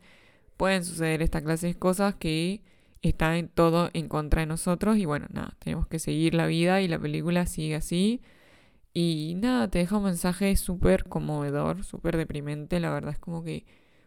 pueden 0.58 0.86
suceder 0.86 1.22
esta 1.22 1.42
clase 1.42 1.68
de 1.68 1.76
cosas 1.76 2.16
que 2.16 2.64
están 3.02 3.36
en 3.36 3.50
todo 3.50 3.90
en 3.94 4.08
contra 4.08 4.42
de 4.42 4.48
nosotros 4.48 4.98
y 4.98 5.06
bueno, 5.06 5.28
nada, 5.32 5.56
tenemos 5.60 5.88
que 5.88 6.00
seguir 6.00 6.34
la 6.36 6.48
vida 6.48 6.82
y 6.82 6.88
la 6.88 7.00
película 7.00 7.46
sigue 7.46 7.76
así. 7.76 8.22
Y 8.94 9.36
nada, 9.38 9.70
te 9.70 9.80
deja 9.80 9.98
un 9.98 10.04
mensaje 10.06 10.56
súper 10.58 11.06
conmovedor, 11.06 11.84
súper 11.84 12.18
deprimente, 12.18 12.80
la 12.80 12.92
verdad 12.92 13.14
es 13.14 13.20
como 13.20 13.44
que 13.44 13.66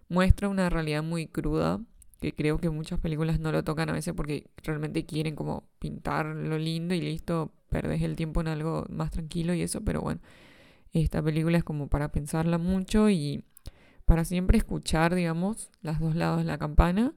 muestra 0.08 0.48
una 0.48 0.70
realidad 0.70 1.02
muy 1.02 1.26
cruda, 1.26 1.80
que 2.20 2.34
creo 2.34 2.58
que 2.58 2.70
muchas 2.70 3.00
películas 3.00 3.40
no 3.40 3.52
lo 3.52 3.64
tocan 3.64 3.88
a 3.90 3.92
veces 3.92 4.14
porque 4.14 4.46
realmente 4.62 5.06
quieren 5.06 5.36
como 5.36 5.68
pintar 5.78 6.26
lo 6.26 6.58
lindo 6.58 6.94
y 6.94 7.00
listo, 7.00 7.52
perdes 7.70 8.02
el 8.02 8.16
tiempo 8.16 8.40
en 8.40 8.48
algo 8.48 8.86
más 8.90 9.10
tranquilo 9.10 9.54
y 9.54 9.62
eso, 9.62 9.82
pero 9.82 10.00
bueno, 10.02 10.20
esta 11.02 11.22
película 11.22 11.58
es 11.58 11.64
como 11.64 11.88
para 11.88 12.12
pensarla 12.12 12.58
mucho 12.58 13.10
y 13.10 13.44
para 14.04 14.24
siempre 14.24 14.58
escuchar, 14.58 15.14
digamos, 15.14 15.70
los 15.82 15.98
dos 15.98 16.14
lados 16.14 16.38
de 16.38 16.44
la 16.44 16.58
campana. 16.58 17.14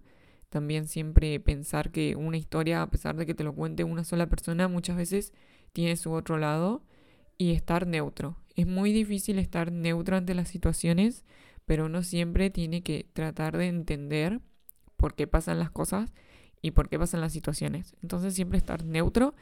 También 0.49 0.87
siempre 0.87 1.39
pensar 1.39 1.91
que 1.91 2.15
una 2.15 2.37
historia, 2.37 2.81
a 2.81 2.89
pesar 2.89 3.17
de 3.17 3.25
que 3.25 3.35
te 3.35 3.43
lo 3.43 3.53
cuente 3.53 3.83
una 3.83 4.03
sola 4.03 4.27
persona, 4.27 4.67
muchas 4.67 4.97
veces 4.97 5.33
tiene 5.73 5.97
su 5.97 6.11
otro 6.11 6.37
lado 6.37 6.83
y 7.37 7.51
estar 7.51 7.85
neutro. 7.85 8.37
Es 8.55 8.65
muy 8.65 8.91
difícil 8.91 9.39
estar 9.39 9.71
neutro 9.71 10.15
ante 10.17 10.33
las 10.33 10.47
situaciones, 10.47 11.25
pero 11.65 11.85
uno 11.85 12.01
siempre 12.01 12.49
tiene 12.49 12.81
que 12.81 13.07
tratar 13.13 13.57
de 13.57 13.67
entender 13.67 14.39
por 14.95 15.13
qué 15.13 15.27
pasan 15.27 15.59
las 15.59 15.69
cosas 15.69 16.13
y 16.61 16.71
por 16.71 16.89
qué 16.89 16.97
pasan 16.97 17.21
las 17.21 17.33
situaciones. 17.33 17.95
Entonces 18.01 18.33
siempre 18.33 18.57
estar 18.57 18.83
neutro 18.83 19.35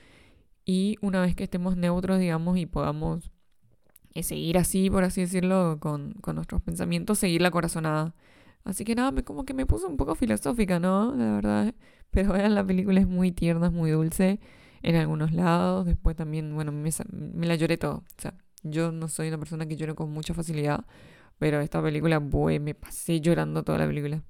y 0.66 0.98
una 1.02 1.22
vez 1.22 1.36
que 1.36 1.44
estemos 1.44 1.78
neutros, 1.78 2.20
digamos, 2.20 2.58
y 2.58 2.66
podamos 2.66 3.32
seguir 4.24 4.58
así, 4.58 4.90
por 4.90 5.04
así 5.04 5.22
decirlo, 5.22 5.78
con, 5.80 6.14
con, 6.22 6.36
nuestros 6.36 6.62
pensamientos, 6.62 7.20
seguir 7.20 7.42
la 7.42 7.52
corazonada. 7.52 8.16
Así 8.64 8.84
que 8.86 8.96
nada, 8.96 9.12
me, 9.12 9.24
como 9.24 9.46
que 9.46 9.54
me 9.54 9.66
puso 9.66 9.88
un 9.88 9.98
poco 9.98 10.16
filosófica, 10.16 10.80
¿no? 10.80 11.16
La 11.16 11.34
verdad. 11.36 11.76
Pero 12.12 12.34
vean, 12.34 12.56
la 12.56 12.66
película 12.66 13.00
es 13.00 13.08
muy 13.08 13.32
tierna, 13.32 13.68
es 13.68 13.74
muy 13.74 13.92
dulce 13.92 14.40
en 14.82 14.96
algunos 14.96 15.34
lados. 15.34 15.86
Después 15.86 16.16
también, 16.16 16.54
bueno, 16.56 16.72
me, 16.72 16.90
me 17.12 17.48
la 17.48 17.56
lloré 17.56 17.78
todo. 17.78 17.98
O 17.98 18.22
sea, 18.22 18.34
yo 18.64 18.92
no 18.92 19.08
soy 19.08 19.28
una 19.28 19.38
persona 19.38 19.66
que 19.68 19.76
llore 19.76 19.96
con 19.96 20.12
mucha 20.12 20.34
facilidad. 20.34 20.86
Pero 21.38 21.60
esta 21.60 21.82
película, 21.82 22.20
pues, 22.20 22.62
me 22.62 22.74
pasé 22.76 23.22
llorando 23.22 23.64
toda 23.64 23.80
la 23.80 23.88
película. 23.88 24.24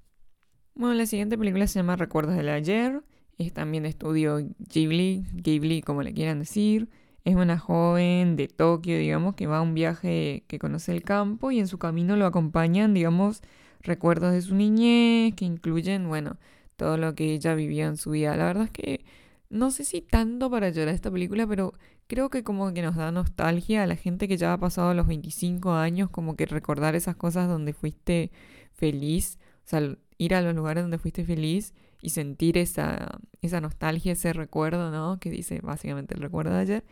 Bueno, 0.74 0.96
la 0.96 1.06
siguiente 1.06 1.38
película 1.38 1.68
se 1.68 1.80
llama 1.80 1.96
Recuerdos 1.96 2.36
del 2.36 2.50
Ayer. 2.50 3.04
Es 3.38 3.54
también 3.54 3.84
de 3.84 3.90
estudio 3.90 4.40
Ghibli, 4.60 5.26
Ghibli 5.34 5.82
como 5.82 6.04
le 6.04 6.14
quieran 6.14 6.40
decir. 6.40 6.90
Es 7.26 7.36
una 7.36 7.58
joven 7.58 8.36
de 8.36 8.48
Tokio, 8.48 9.00
digamos, 9.00 9.34
que 9.34 9.48
va 9.48 9.58
a 9.58 9.62
un 9.62 9.74
viaje 9.74 10.44
que 10.48 10.60
conoce 10.60 10.92
el 10.92 11.02
campo 11.02 11.50
y 11.52 11.60
en 11.60 11.68
su 11.68 11.80
camino 11.80 12.16
lo 12.16 12.28
acompañan, 12.28 12.94
digamos, 12.94 13.42
recuerdos 13.82 14.32
de 14.32 14.44
su 14.44 14.54
niñez 14.54 15.34
que 15.34 15.44
incluyen, 15.46 16.08
bueno, 16.08 16.38
todo 16.76 16.98
lo 16.98 17.16
que 17.16 17.34
ella 17.34 17.56
vivió 17.56 17.88
en 17.88 17.98
su 17.98 18.12
vida. 18.12 18.38
La 18.38 18.46
verdad 18.46 18.66
es 18.66 18.72
que 18.72 19.06
no 19.50 19.72
sé 19.72 19.86
si 19.86 20.02
tanto 20.02 20.52
para 20.52 20.70
llorar 20.70 20.94
esta 20.94 21.10
película, 21.10 21.48
pero 21.48 21.74
creo 22.08 22.30
que 22.30 22.44
como 22.44 22.72
que 22.74 22.84
nos 22.84 22.96
da 22.96 23.12
nostalgia 23.12 23.82
a 23.82 23.88
la 23.88 23.96
gente 23.96 24.28
que 24.28 24.38
ya 24.38 24.54
ha 24.54 24.60
pasado 24.60 24.94
los 24.94 25.08
25 25.08 25.72
años, 25.74 26.12
como 26.12 26.36
que 26.36 26.46
recordar 26.46 26.96
esas 26.96 27.16
cosas 27.16 27.48
donde 27.48 27.74
fuiste 27.74 28.32
feliz, 28.72 29.40
o 29.66 29.68
sea, 29.68 29.98
ir 30.20 30.36
a 30.36 30.42
los 30.42 30.56
lugares 30.56 30.84
donde 30.84 31.00
fuiste 31.00 31.26
feliz 31.26 31.74
y 32.02 32.10
sentir 32.12 32.58
esa, 32.60 33.18
esa 33.42 33.62
nostalgia, 33.62 34.12
ese 34.12 34.32
recuerdo, 34.32 34.92
¿no? 34.92 35.20
Que 35.20 35.32
dice 35.32 35.60
básicamente 35.62 36.14
el 36.14 36.22
recuerdo 36.22 36.54
de 36.54 36.60
ayer 36.60 36.84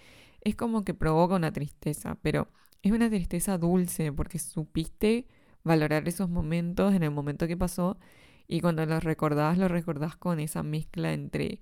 es 0.44 0.56
como 0.56 0.84
que 0.84 0.94
provoca 0.94 1.36
una 1.36 1.52
tristeza, 1.52 2.18
pero 2.22 2.50
es 2.82 2.92
una 2.92 3.10
tristeza 3.10 3.58
dulce 3.58 4.12
porque 4.12 4.40
supiste 4.40 5.28
valorar 5.64 6.08
esos 6.08 6.30
momentos 6.30 6.94
en 6.94 7.04
el 7.04 7.12
momento 7.12 7.48
que 7.48 7.58
pasó 7.58 7.98
y 8.48 8.62
cuando 8.62 8.86
los 8.86 9.04
recordás, 9.04 9.58
los 9.58 9.72
recordás 9.72 10.16
con 10.18 10.40
esa 10.40 10.64
mezcla 10.64 11.14
entre 11.14 11.62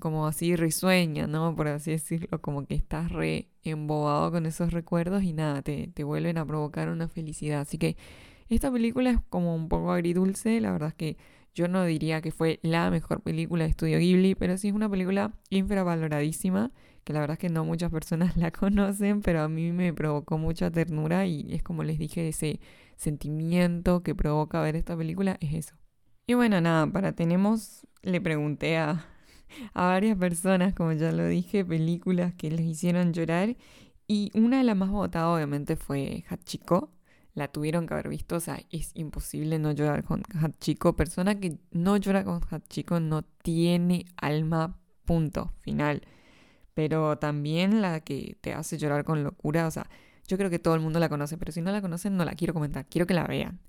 como 0.00 0.26
así 0.26 0.56
risueña, 0.56 1.26
¿no? 1.26 1.54
Por 1.56 1.68
así 1.68 1.90
decirlo, 1.90 2.40
como 2.40 2.66
que 2.66 2.74
estás 2.74 3.10
re 3.12 3.48
embobado 3.64 4.30
con 4.32 4.46
esos 4.46 4.72
recuerdos 4.72 5.22
y 5.24 5.32
nada, 5.32 5.62
te, 5.62 5.88
te 5.88 6.04
vuelven 6.04 6.38
a 6.38 6.46
provocar 6.46 6.88
una 6.88 7.08
felicidad. 7.08 7.60
Así 7.62 7.78
que 7.78 7.96
esta 8.48 8.72
película 8.72 9.10
es 9.10 9.18
como 9.28 9.54
un 9.54 9.68
poco 9.68 9.92
agridulce, 9.92 10.60
la 10.60 10.72
verdad 10.72 10.90
es 10.90 10.94
que 10.94 11.16
yo 11.58 11.66
no 11.66 11.84
diría 11.84 12.20
que 12.20 12.30
fue 12.30 12.60
la 12.62 12.88
mejor 12.88 13.20
película 13.20 13.64
de 13.64 13.70
Estudio 13.70 13.98
Ghibli, 13.98 14.36
pero 14.36 14.56
sí 14.56 14.68
es 14.68 14.74
una 14.74 14.88
película 14.88 15.32
infravaloradísima 15.50 16.70
que 17.02 17.12
la 17.12 17.18
verdad 17.18 17.34
es 17.34 17.38
que 17.40 17.48
no 17.48 17.64
muchas 17.64 17.90
personas 17.90 18.36
la 18.36 18.52
conocen, 18.52 19.22
pero 19.22 19.42
a 19.42 19.48
mí 19.48 19.72
me 19.72 19.92
provocó 19.92 20.38
mucha 20.38 20.70
ternura 20.70 21.26
y 21.26 21.52
es 21.52 21.64
como 21.64 21.82
les 21.82 21.98
dije, 21.98 22.28
ese 22.28 22.60
sentimiento 22.96 24.04
que 24.04 24.14
provoca 24.14 24.62
ver 24.62 24.76
esta 24.76 24.96
película 24.96 25.36
es 25.40 25.54
eso. 25.54 25.74
Y 26.28 26.34
bueno, 26.34 26.60
nada, 26.60 26.86
para 26.86 27.12
tenemos, 27.12 27.88
le 28.02 28.20
pregunté 28.20 28.76
a, 28.76 29.04
a 29.74 29.86
varias 29.86 30.16
personas, 30.16 30.74
como 30.74 30.92
ya 30.92 31.10
lo 31.10 31.26
dije, 31.26 31.64
películas 31.64 32.34
que 32.34 32.52
les 32.52 32.66
hicieron 32.66 33.12
llorar 33.12 33.56
y 34.06 34.30
una 34.34 34.58
de 34.58 34.64
las 34.64 34.76
más 34.76 34.90
votadas 34.90 35.34
obviamente 35.34 35.74
fue 35.74 36.24
Hachiko, 36.28 36.92
la 37.38 37.48
tuvieron 37.48 37.86
que 37.86 37.94
haber 37.94 38.08
visto. 38.08 38.36
O 38.36 38.40
sea, 38.40 38.60
es 38.70 38.90
imposible 38.94 39.58
no 39.58 39.72
llorar 39.72 40.04
con 40.04 40.22
Hachiko. 40.42 40.96
Persona 40.96 41.38
que 41.40 41.58
no 41.70 41.96
llora 41.96 42.24
con 42.24 42.40
Hachiko 42.50 43.00
no 43.00 43.22
tiene 43.22 44.06
alma, 44.16 44.78
punto, 45.04 45.52
final. 45.60 46.02
Pero 46.74 47.18
también 47.18 47.80
la 47.80 48.00
que 48.00 48.36
te 48.40 48.52
hace 48.52 48.76
llorar 48.76 49.04
con 49.04 49.24
locura, 49.24 49.66
o 49.66 49.70
sea, 49.70 49.88
yo 50.26 50.36
creo 50.36 50.50
que 50.50 50.58
todo 50.58 50.74
el 50.74 50.80
mundo 50.80 51.00
la 51.00 51.08
conoce, 51.08 51.38
pero 51.38 51.52
si 51.52 51.62
no 51.62 51.72
la 51.72 51.80
conocen 51.80 52.16
no 52.16 52.24
la 52.24 52.34
quiero 52.34 52.54
comentar, 52.54 52.86
quiero 52.86 53.06
que 53.06 53.14
la 53.14 53.26
vean. 53.26 53.60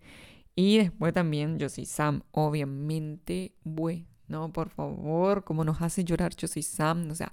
Y 0.55 0.77
después 0.77 1.13
también 1.13 1.57
Yo 1.57 1.69
soy 1.69 1.85
Sam, 1.85 2.23
obviamente, 2.31 3.53
bueno, 3.63 4.51
por 4.51 4.69
favor, 4.69 5.43
como 5.43 5.63
nos 5.63 5.81
hace 5.81 6.03
llorar 6.03 6.35
Yo 6.35 6.47
soy 6.47 6.63
Sam, 6.63 7.09
o 7.11 7.15
sea, 7.15 7.31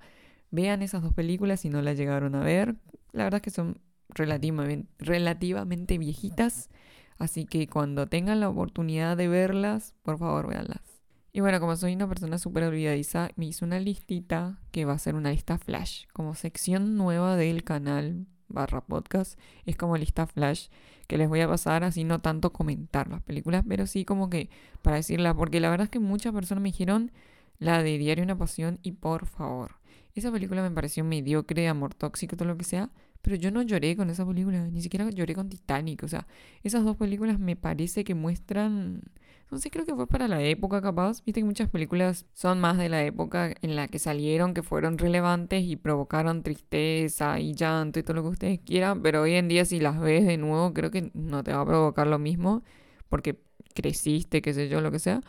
vean 0.51 0.83
esas 0.83 1.03
dos 1.03 1.13
películas 1.15 1.61
si 1.61 1.71
no 1.71 1.83
las 1.83 1.97
llegaron 1.97 2.35
a 2.35 2.41
ver. 2.41 2.77
La 3.13 3.25
verdad 3.25 3.39
es 3.39 3.43
que 3.43 3.51
son 3.51 3.81
relativamente, 4.17 5.99
viejitas. 5.99 6.71
Así 7.19 7.47
que 7.47 7.67
cuando 7.67 8.07
tengan 8.07 8.41
la 8.41 8.49
oportunidad 8.49 9.17
de 9.17 9.29
verlas, 9.29 9.95
por 10.03 10.19
favor, 10.19 10.49
véanlas. 10.49 11.03
Y 11.33 11.41
bueno, 11.41 11.61
como 11.61 11.77
soy 11.77 11.95
una 11.95 12.09
persona 12.09 12.39
súper 12.39 12.65
olvidadiza, 12.65 13.31
me 13.37 13.47
hice 13.47 13.65
una 13.65 13.79
listita 13.79 14.59
que 14.71 14.85
va 14.85 14.95
a 14.95 14.99
ser 14.99 15.15
una 15.15 15.31
lista 15.31 15.59
flash, 15.59 16.07
como 16.13 16.35
sección 16.35 16.97
nueva 16.97 17.37
del 17.37 17.63
canal 17.63 18.27
barra 18.49 18.81
podcast. 18.81 19.39
Es 19.65 19.77
como 19.77 19.97
lista 19.97 20.27
flash 20.27 20.69
que 21.07 21.19
les 21.19 21.29
voy 21.29 21.41
a 21.41 21.49
pasar 21.49 21.85
así, 21.85 22.05
no 22.05 22.21
tanto 22.21 22.53
comentar 22.53 23.09
las 23.09 23.23
películas, 23.23 23.65
pero 23.69 23.87
sí 23.87 24.05
como 24.05 24.31
que 24.31 24.51
para 24.83 24.97
decirla, 24.97 25.35
porque 25.35 25.61
la 25.61 25.71
verdad 25.71 25.85
es 25.85 25.91
que 25.91 26.01
muchas 26.01 26.33
personas 26.33 26.63
me 26.63 26.71
dijeron 26.71 27.13
la 27.59 27.83
de 27.83 27.99
Diario 27.99 28.25
una 28.25 28.37
Pasión 28.37 28.79
y 28.83 28.93
por 28.93 29.27
favor, 29.27 29.77
esa 30.15 30.33
película 30.33 30.63
me 30.63 30.71
pareció 30.71 31.05
mediocre, 31.05 31.69
amor 31.69 31.95
tóxico, 31.95 32.37
todo 32.37 32.49
lo 32.49 32.57
que 32.57 32.65
sea, 32.65 32.91
pero 33.27 33.35
yo 33.35 33.51
no 33.51 33.61
lloré 33.63 33.97
con 33.97 34.09
esa 34.09 34.25
película, 34.25 34.69
ni 34.69 34.81
siquiera 34.81 35.11
lloré 35.11 35.35
con 35.35 35.49
Titanic. 35.49 36.05
O 36.05 36.09
sea, 36.09 36.29
esas 36.63 36.85
dos 36.85 36.97
películas 36.97 37.41
me 37.41 37.57
parece 37.57 38.05
que 38.05 38.15
muestran... 38.15 39.03
No 39.51 39.59
sé, 39.59 39.69
creo 39.69 39.85
que 39.85 39.97
fue 39.97 40.07
para 40.07 40.29
la 40.29 40.41
época 40.45 40.81
capaz. 40.81 41.25
Viste 41.25 41.41
que 41.41 41.45
muchas 41.45 41.69
películas 41.69 42.25
son 42.35 42.61
más 42.61 42.79
de 42.79 42.89
la 42.89 43.03
época 43.03 43.53
en 43.63 43.75
la 43.75 43.89
que 43.89 43.99
salieron, 43.99 44.55
que 44.55 44.63
fueron 44.63 44.97
relevantes 44.97 45.65
y 45.65 45.75
provocaron 45.75 46.45
tristeza 46.45 47.41
y 47.41 47.53
llanto 47.53 47.99
y 47.99 48.05
todo 48.05 48.15
lo 48.15 48.23
que 48.23 48.29
ustedes 48.29 48.61
quieran. 48.61 49.03
Pero 49.03 49.23
hoy 49.23 49.35
en 49.35 49.49
día 49.49 49.65
si 49.65 49.81
las 49.81 49.99
ves 49.99 50.25
de 50.25 50.37
nuevo, 50.37 50.73
creo 50.73 50.93
que 50.93 51.11
no 51.13 51.43
te 51.43 51.53
va 51.53 51.63
a 51.63 51.67
provocar 51.67 52.07
lo 52.07 52.21
mismo. 52.21 52.63
Porque 53.09 53.41
creciste, 53.75 54.41
qué 54.41 54.55
sé 54.55 54.69
yo, 54.69 54.81
lo 54.81 54.93
que 54.93 55.01
sea. 55.01 55.21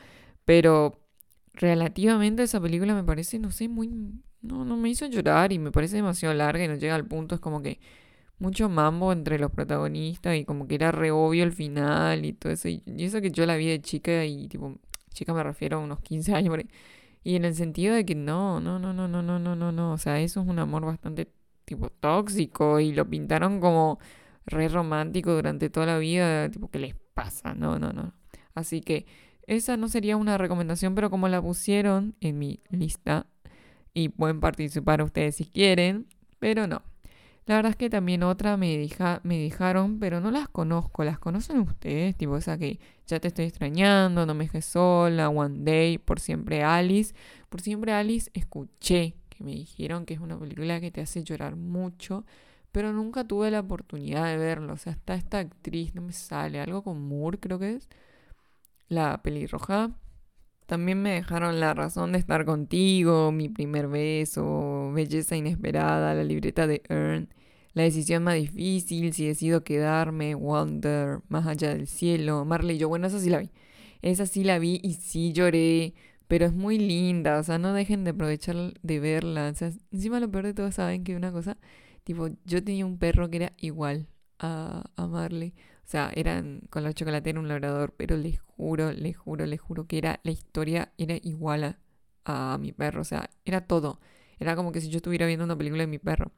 Pero 0.45 1.01
relativamente 1.53 2.43
esa 2.43 2.61
película 2.61 2.93
me 2.93 3.03
parece, 3.03 3.39
no 3.39 3.49
sé, 3.49 3.67
muy 3.67 3.89
no, 4.47 4.65
no 4.65 4.77
me 4.77 4.89
hizo 4.89 5.05
llorar 5.07 5.51
y 5.53 5.59
me 5.59 5.71
parece 5.71 5.97
demasiado 5.97 6.33
larga 6.33 6.63
y 6.63 6.67
no 6.67 6.75
llega 6.75 6.95
al 6.95 7.05
punto. 7.05 7.35
Es 7.35 7.41
como 7.41 7.61
que 7.61 7.79
mucho 8.39 8.69
mambo 8.69 9.11
entre 9.11 9.39
los 9.39 9.51
protagonistas 9.51 10.35
y 10.37 10.45
como 10.45 10.67
que 10.67 10.75
era 10.75 10.91
re 10.91 11.11
obvio 11.11 11.43
el 11.43 11.51
final 11.51 12.25
y 12.25 12.33
todo 12.33 12.53
eso. 12.53 12.69
Y, 12.69 12.83
eso 12.99 13.21
que 13.21 13.31
yo 13.31 13.45
la 13.45 13.55
vi 13.55 13.67
de 13.67 13.81
chica 13.81 14.25
y 14.25 14.47
tipo, 14.47 14.75
chica 15.13 15.33
me 15.33 15.43
refiero 15.43 15.77
a 15.77 15.81
unos 15.81 15.99
15 16.01 16.33
años. 16.33 16.57
Y 17.23 17.35
en 17.35 17.45
el 17.45 17.55
sentido 17.55 17.95
de 17.95 18.05
que 18.05 18.15
no, 18.15 18.59
no, 18.59 18.79
no, 18.79 18.93
no, 18.93 19.07
no, 19.07 19.21
no, 19.21 19.39
no, 19.39 19.55
no, 19.55 19.71
no. 19.71 19.93
O 19.93 19.97
sea, 19.97 20.19
eso 20.21 20.41
es 20.41 20.47
un 20.47 20.59
amor 20.59 20.85
bastante 20.85 21.31
tipo 21.65 21.89
tóxico 21.89 22.79
y 22.79 22.93
lo 22.93 23.09
pintaron 23.09 23.59
como 23.59 23.99
re 24.45 24.69
romántico 24.69 25.33
durante 25.33 25.69
toda 25.69 25.85
la 25.87 25.97
vida. 25.97 26.49
Tipo, 26.49 26.69
¿qué 26.69 26.79
les 26.79 26.95
pasa? 27.13 27.53
No, 27.53 27.79
no, 27.79 27.91
no. 27.91 28.13
Así 28.53 28.81
que 28.81 29.05
esa 29.47 29.77
no 29.77 29.87
sería 29.87 30.17
una 30.17 30.37
recomendación, 30.37 30.95
pero 30.95 31.09
como 31.09 31.27
la 31.27 31.41
pusieron 31.41 32.15
en 32.21 32.37
mi 32.39 32.61
lista 32.69 33.27
y 33.97 34.09
pueden 34.09 34.39
participar 34.39 35.01
ustedes 35.01 35.37
si 35.37 35.45
quieren, 35.45 36.05
pero 36.37 36.67
no. 36.67 36.83
La 37.47 37.55
verdad 37.55 37.71
es 37.71 37.77
que 37.77 37.89
también 37.89 38.21
otra 38.21 38.55
me, 38.55 38.77
deja, 38.77 39.21
me 39.23 39.39
dejaron, 39.39 39.97
pero 39.99 40.21
no 40.21 40.29
las 40.29 40.47
conozco. 40.49 41.03
¿Las 41.03 41.17
conocen 41.17 41.61
ustedes? 41.61 42.15
Tipo 42.15 42.37
esa 42.37 42.59
que 42.59 42.79
ya 43.07 43.19
te 43.19 43.29
estoy 43.29 43.45
extrañando, 43.45 44.27
no 44.27 44.35
me 44.35 44.43
dejes 44.43 44.65
sola, 44.65 45.29
One 45.29 45.63
Day, 45.63 45.97
Por 45.97 46.19
Siempre 46.19 46.61
Alice. 46.61 47.15
Por 47.49 47.61
Siempre 47.61 47.91
Alice 47.91 48.29
escuché 48.35 49.15
que 49.29 49.43
me 49.43 49.51
dijeron 49.51 50.05
que 50.05 50.13
es 50.13 50.19
una 50.19 50.37
película 50.37 50.79
que 50.79 50.91
te 50.91 51.01
hace 51.01 51.23
llorar 51.23 51.55
mucho, 51.55 52.23
pero 52.71 52.93
nunca 52.93 53.23
tuve 53.23 53.49
la 53.49 53.61
oportunidad 53.61 54.25
de 54.25 54.37
verlo. 54.37 54.73
O 54.73 54.77
sea, 54.77 54.93
está 54.93 55.15
esta 55.15 55.39
actriz, 55.39 55.95
no 55.95 56.03
me 56.03 56.13
sale, 56.13 56.59
algo 56.59 56.83
con 56.83 57.01
Moore 57.01 57.39
creo 57.39 57.57
que 57.57 57.75
es, 57.75 57.89
la 58.89 59.23
pelirroja. 59.23 59.89
También 60.67 61.01
me 61.01 61.11
dejaron 61.11 61.59
la 61.59 61.73
razón 61.73 62.11
de 62.11 62.19
estar 62.19 62.45
contigo, 62.45 63.31
mi 63.31 63.49
primer 63.49 63.87
beso, 63.87 64.91
belleza 64.93 65.35
inesperada, 65.37 66.13
la 66.13 66.23
libreta 66.25 66.67
de 66.67 66.83
Earn, 66.89 67.29
la 67.73 67.83
decisión 67.83 68.23
más 68.23 68.35
difícil, 68.35 69.13
si 69.13 69.25
decido 69.27 69.63
quedarme, 69.63 70.35
Wonder, 70.35 71.21
más 71.29 71.47
allá 71.47 71.69
del 71.73 71.87
cielo, 71.87 72.45
Marley 72.45 72.77
yo, 72.77 72.89
bueno, 72.89 73.07
esa 73.07 73.19
sí 73.19 73.29
la 73.29 73.39
vi. 73.39 73.51
Esa 74.01 74.25
sí 74.25 74.43
la 74.43 74.59
vi 74.59 74.79
y 74.83 74.93
sí 74.95 75.33
lloré, 75.33 75.93
pero 76.27 76.45
es 76.45 76.53
muy 76.53 76.77
linda, 76.79 77.39
o 77.39 77.43
sea, 77.43 77.57
no 77.59 77.73
dejen 77.73 78.03
de 78.03 78.11
aprovechar 78.11 78.73
de 78.81 78.99
verla. 78.99 79.49
O 79.49 79.55
sea, 79.55 79.71
encima 79.91 80.19
lo 80.19 80.29
peor 80.31 80.45
de 80.45 80.53
todo, 80.53 80.71
saben 80.71 81.03
que 81.03 81.15
una 81.15 81.31
cosa, 81.31 81.57
tipo, 82.03 82.29
yo 82.45 82.63
tenía 82.63 82.85
un 82.85 82.97
perro 82.99 83.29
que 83.29 83.37
era 83.37 83.53
igual 83.57 84.07
a, 84.39 84.83
a 84.95 85.07
Marley. 85.07 85.53
O 85.85 85.89
sea, 85.89 86.11
eran 86.15 86.61
con 86.69 86.83
la 86.83 86.93
chocolatera 86.93 87.39
un 87.39 87.47
labrador, 87.47 87.93
pero 87.97 88.17
les 88.17 88.41
juro, 88.57 88.91
les 88.91 89.15
juro, 89.15 89.45
les 89.45 89.61
juro 89.61 89.87
que 89.87 89.97
era 89.99 90.19
la 90.23 90.31
historia 90.31 90.91
era 90.97 91.15
igual 91.21 91.77
a, 92.25 92.57
mi 92.59 92.73
perro. 92.73 93.01
O 93.01 93.05
sea, 93.05 93.29
era 93.45 93.61
todo. 93.61 93.99
Era 94.39 94.55
como 94.55 94.71
que 94.71 94.81
si 94.81 94.89
yo 94.89 94.97
estuviera 94.97 95.25
viendo 95.25 95.45
una 95.45 95.57
película 95.57 95.83
de 95.83 95.87
mi 95.87 95.99
perro. 95.99 96.31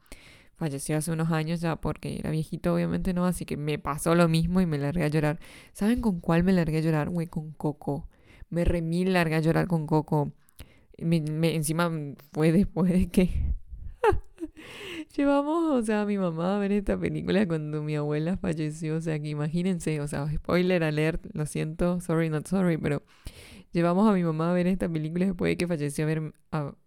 Falleció 0.56 0.96
hace 0.98 1.10
unos 1.10 1.32
años 1.32 1.60
ya 1.60 1.76
porque 1.76 2.18
era 2.18 2.30
viejito, 2.30 2.74
obviamente 2.74 3.14
no, 3.14 3.24
así 3.26 3.46
que 3.46 3.56
me 3.56 3.78
pasó 3.78 4.14
lo 4.14 4.28
mismo 4.28 4.60
y 4.60 4.66
me 4.66 4.78
largué 4.78 5.04
a 5.04 5.08
llorar. 5.08 5.40
¿Saben 5.72 6.00
con 6.02 6.20
cuál 6.20 6.44
me 6.44 6.52
largué 6.52 6.78
a 6.78 6.80
llorar? 6.82 7.08
Güey, 7.08 7.26
con 7.28 7.52
Coco. 7.52 8.08
Me 8.50 8.64
remí 8.64 9.04
largué 9.04 9.36
a 9.36 9.40
llorar 9.40 9.66
con 9.68 9.86
Coco. 9.86 10.32
encima 10.98 11.90
fue 12.32 12.52
después 12.52 12.92
de 12.92 13.10
que 13.10 13.54
Llevamos, 15.16 15.72
o 15.72 15.82
sea, 15.82 16.02
a 16.02 16.06
mi 16.06 16.18
mamá 16.18 16.56
a 16.56 16.58
ver 16.58 16.72
esta 16.72 16.98
película 16.98 17.46
cuando 17.46 17.82
mi 17.82 17.96
abuela 17.96 18.36
falleció. 18.36 18.96
O 18.96 19.00
sea, 19.00 19.18
que 19.20 19.28
imagínense, 19.28 20.00
o 20.00 20.08
sea, 20.08 20.30
spoiler 20.32 20.84
alert, 20.84 21.26
lo 21.32 21.46
siento, 21.46 22.00
sorry, 22.00 22.28
not 22.30 22.46
sorry, 22.46 22.76
pero 22.76 23.02
llevamos 23.72 24.08
a 24.08 24.12
mi 24.12 24.22
mamá 24.22 24.50
a 24.50 24.54
ver 24.54 24.66
esta 24.66 24.88
película 24.88 25.26
después 25.26 25.50
de 25.50 25.56
que 25.56 25.66
falleció, 25.66 26.04
a 26.04 26.06
ver, 26.06 26.32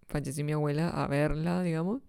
falleció 0.07 0.45
mi 0.45 0.53
abuela 0.53 0.89
a 0.89 1.07
verla, 1.07 1.63
digamos. 1.63 2.01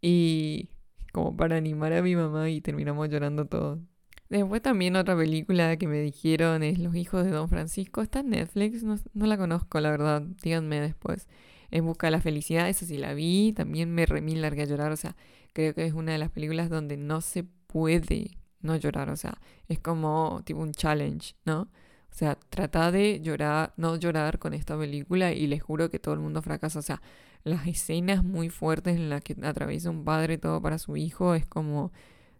Y 0.00 0.70
como 1.12 1.36
para 1.36 1.56
animar 1.56 1.92
a 1.92 2.02
mi 2.02 2.16
mamá 2.16 2.50
y 2.50 2.60
terminamos 2.60 3.08
llorando 3.08 3.46
todos. 3.46 3.80
Después 4.28 4.62
también 4.62 4.94
otra 4.94 5.16
película 5.16 5.76
que 5.76 5.88
me 5.88 6.00
dijeron 6.00 6.62
es 6.62 6.78
Los 6.78 6.94
hijos 6.94 7.24
de 7.24 7.32
Don 7.32 7.48
Francisco. 7.48 8.00
Está 8.00 8.20
en 8.20 8.30
Netflix, 8.30 8.84
no, 8.84 8.96
no 9.12 9.26
la 9.26 9.36
conozco, 9.36 9.80
la 9.80 9.90
verdad. 9.90 10.22
Díganme 10.42 10.80
después. 10.80 11.26
En 11.70 11.86
busca 11.86 12.06
de 12.08 12.12
la 12.12 12.20
felicidad, 12.20 12.68
esa 12.68 12.86
sí 12.86 12.98
la 12.98 13.14
vi. 13.14 13.52
También 13.52 13.92
me 13.94 14.06
remí 14.06 14.34
larga 14.34 14.64
a 14.64 14.66
llorar. 14.66 14.92
O 14.92 14.96
sea, 14.96 15.16
creo 15.52 15.74
que 15.74 15.86
es 15.86 15.92
una 15.92 16.12
de 16.12 16.18
las 16.18 16.30
películas 16.30 16.70
donde 16.70 16.96
no 16.96 17.20
se 17.20 17.44
puede 17.44 18.38
no 18.60 18.76
llorar. 18.76 19.10
O 19.10 19.16
sea, 19.16 19.38
es 19.68 19.78
como 19.78 20.42
tipo 20.44 20.60
un 20.60 20.72
challenge, 20.72 21.34
¿no? 21.44 21.62
O 22.10 22.14
sea, 22.14 22.34
trata 22.34 22.90
de 22.90 23.20
llorar, 23.20 23.72
no 23.76 23.96
llorar 23.96 24.38
con 24.38 24.52
esta 24.52 24.76
película 24.76 25.32
y 25.32 25.46
les 25.46 25.62
juro 25.62 25.90
que 25.90 25.98
todo 25.98 26.14
el 26.14 26.20
mundo 26.20 26.42
fracasa. 26.42 26.80
O 26.80 26.82
sea, 26.82 27.00
las 27.44 27.66
escenas 27.66 28.24
muy 28.24 28.50
fuertes 28.50 28.96
en 28.96 29.10
las 29.10 29.22
que 29.22 29.36
atraviesa 29.42 29.90
un 29.90 30.04
padre 30.04 30.38
todo 30.38 30.60
para 30.60 30.78
su 30.78 30.96
hijo 30.96 31.34
es 31.34 31.46
como, 31.46 31.92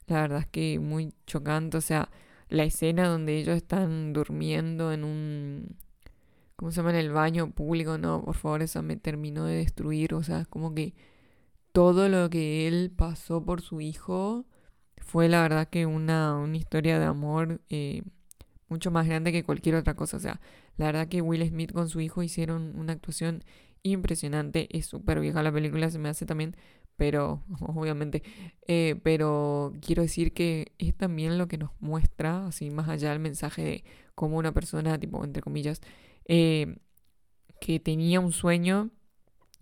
la 0.06 0.22
verdad 0.22 0.40
es 0.40 0.46
que 0.48 0.78
muy 0.80 1.14
chocante. 1.26 1.76
O 1.76 1.80
sea, 1.80 2.10
la 2.48 2.64
escena 2.64 3.08
donde 3.08 3.38
ellos 3.38 3.56
están 3.56 4.12
durmiendo 4.12 4.92
en 4.92 5.04
un 5.04 5.76
¿cómo 6.60 6.72
se 6.72 6.76
llama? 6.76 6.90
En 6.90 6.96
el 6.96 7.10
baño 7.10 7.50
público, 7.52 7.96
no, 7.96 8.22
por 8.22 8.36
favor, 8.36 8.60
eso 8.60 8.82
me 8.82 8.98
terminó 8.98 9.46
de 9.46 9.54
destruir, 9.54 10.12
o 10.12 10.22
sea, 10.22 10.44
como 10.44 10.74
que 10.74 10.92
todo 11.72 12.10
lo 12.10 12.28
que 12.28 12.68
él 12.68 12.92
pasó 12.94 13.42
por 13.42 13.62
su 13.62 13.80
hijo 13.80 14.44
fue 14.98 15.30
la 15.30 15.40
verdad 15.40 15.68
que 15.68 15.86
una, 15.86 16.36
una 16.36 16.58
historia 16.58 16.98
de 16.98 17.06
amor 17.06 17.62
eh, 17.70 18.02
mucho 18.68 18.90
más 18.90 19.06
grande 19.06 19.32
que 19.32 19.42
cualquier 19.42 19.76
otra 19.76 19.94
cosa, 19.94 20.18
o 20.18 20.20
sea, 20.20 20.38
la 20.76 20.84
verdad 20.84 21.08
que 21.08 21.22
Will 21.22 21.48
Smith 21.48 21.72
con 21.72 21.88
su 21.88 21.98
hijo 22.02 22.22
hicieron 22.22 22.78
una 22.78 22.92
actuación 22.92 23.42
impresionante, 23.82 24.68
es 24.76 24.84
súper 24.84 25.20
vieja 25.20 25.42
la 25.42 25.52
película, 25.52 25.88
se 25.88 25.98
me 25.98 26.10
hace 26.10 26.26
también, 26.26 26.56
pero 26.96 27.42
obviamente, 27.60 28.22
eh, 28.66 29.00
pero 29.02 29.72
quiero 29.80 30.02
decir 30.02 30.34
que 30.34 30.72
es 30.76 30.94
también 30.94 31.38
lo 31.38 31.48
que 31.48 31.56
nos 31.56 31.70
muestra, 31.80 32.48
así 32.48 32.68
más 32.68 32.90
allá 32.90 33.12
del 33.12 33.20
mensaje 33.20 33.62
de 33.62 33.84
cómo 34.14 34.36
una 34.36 34.52
persona, 34.52 35.00
tipo, 35.00 35.24
entre 35.24 35.40
comillas, 35.40 35.80
eh, 36.32 36.76
que 37.60 37.80
tenía 37.80 38.20
un 38.20 38.30
sueño, 38.30 38.90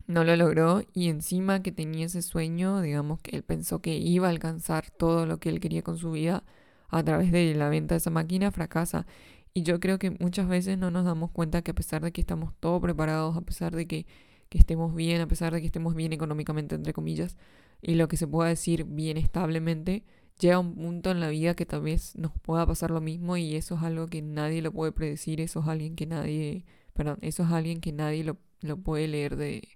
no 0.06 0.22
lo 0.22 0.36
logró 0.36 0.82
y 0.92 1.08
encima 1.08 1.62
que 1.62 1.72
tenía 1.72 2.06
ese 2.06 2.20
sueño, 2.20 2.82
digamos 2.82 3.20
que 3.20 3.36
él 3.36 3.42
pensó 3.42 3.80
que 3.80 3.96
iba 3.96 4.26
a 4.26 4.30
alcanzar 4.30 4.90
todo 4.90 5.24
lo 5.24 5.38
que 5.40 5.48
él 5.48 5.60
quería 5.60 5.82
con 5.82 5.96
su 5.96 6.10
vida 6.10 6.44
a 6.90 7.02
través 7.02 7.32
de 7.32 7.54
la 7.54 7.70
venta 7.70 7.94
de 7.94 7.98
esa 8.00 8.10
máquina, 8.10 8.52
fracasa. 8.52 9.06
Y 9.54 9.62
yo 9.62 9.80
creo 9.80 9.98
que 9.98 10.10
muchas 10.10 10.46
veces 10.46 10.76
no 10.76 10.90
nos 10.90 11.06
damos 11.06 11.30
cuenta 11.30 11.62
que 11.62 11.70
a 11.70 11.74
pesar 11.74 12.02
de 12.02 12.12
que 12.12 12.20
estamos 12.20 12.52
todos 12.60 12.82
preparados, 12.82 13.34
a 13.36 13.40
pesar 13.40 13.74
de 13.74 13.86
que, 13.86 14.06
que 14.50 14.58
estemos 14.58 14.94
bien, 14.94 15.22
a 15.22 15.26
pesar 15.26 15.54
de 15.54 15.60
que 15.62 15.66
estemos 15.66 15.94
bien 15.94 16.12
económicamente, 16.12 16.74
entre 16.74 16.92
comillas, 16.92 17.38
y 17.80 17.94
lo 17.94 18.08
que 18.08 18.18
se 18.18 18.26
pueda 18.26 18.50
decir 18.50 18.84
bien 18.84 19.16
establemente, 19.16 20.04
llega 20.38 20.58
un 20.58 20.74
punto 20.74 21.10
en 21.10 21.20
la 21.20 21.28
vida 21.28 21.54
que 21.54 21.66
tal 21.66 21.82
vez 21.82 22.16
nos 22.16 22.32
pueda 22.40 22.66
pasar 22.66 22.90
lo 22.90 23.00
mismo 23.00 23.36
y 23.36 23.56
eso 23.56 23.76
es 23.76 23.82
algo 23.82 24.06
que 24.06 24.22
nadie 24.22 24.62
lo 24.62 24.72
puede 24.72 24.92
predecir, 24.92 25.40
eso 25.40 25.60
es 25.60 25.68
alguien 25.68 25.96
que 25.96 26.06
nadie, 26.06 26.64
perdón, 26.94 27.18
eso 27.22 27.42
es 27.44 27.50
alguien 27.50 27.80
que 27.80 27.92
nadie 27.92 28.24
lo, 28.24 28.38
lo 28.60 28.76
puede 28.78 29.08
leer 29.08 29.36
de, 29.36 29.68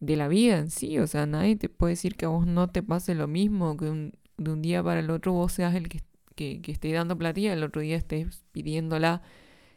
de 0.00 0.16
la 0.16 0.28
vida 0.28 0.58
en 0.58 0.70
sí, 0.70 0.98
o 0.98 1.06
sea, 1.06 1.26
nadie 1.26 1.56
te 1.56 1.68
puede 1.68 1.92
decir 1.92 2.16
que 2.16 2.26
a 2.26 2.28
vos 2.28 2.46
no 2.46 2.68
te 2.68 2.82
pase 2.82 3.14
lo 3.14 3.28
mismo, 3.28 3.76
que 3.76 4.12
de 4.38 4.50
un 4.50 4.62
día 4.62 4.82
para 4.82 5.00
el 5.00 5.10
otro 5.10 5.32
vos 5.32 5.52
seas 5.52 5.74
el 5.74 5.88
que, 5.88 6.00
que, 6.34 6.60
que 6.62 6.72
esté 6.72 6.92
dando 6.92 7.16
platilla, 7.18 7.52
el 7.52 7.62
otro 7.64 7.80
día 7.82 7.96
estés 7.96 8.44
pidiéndola, 8.52 9.22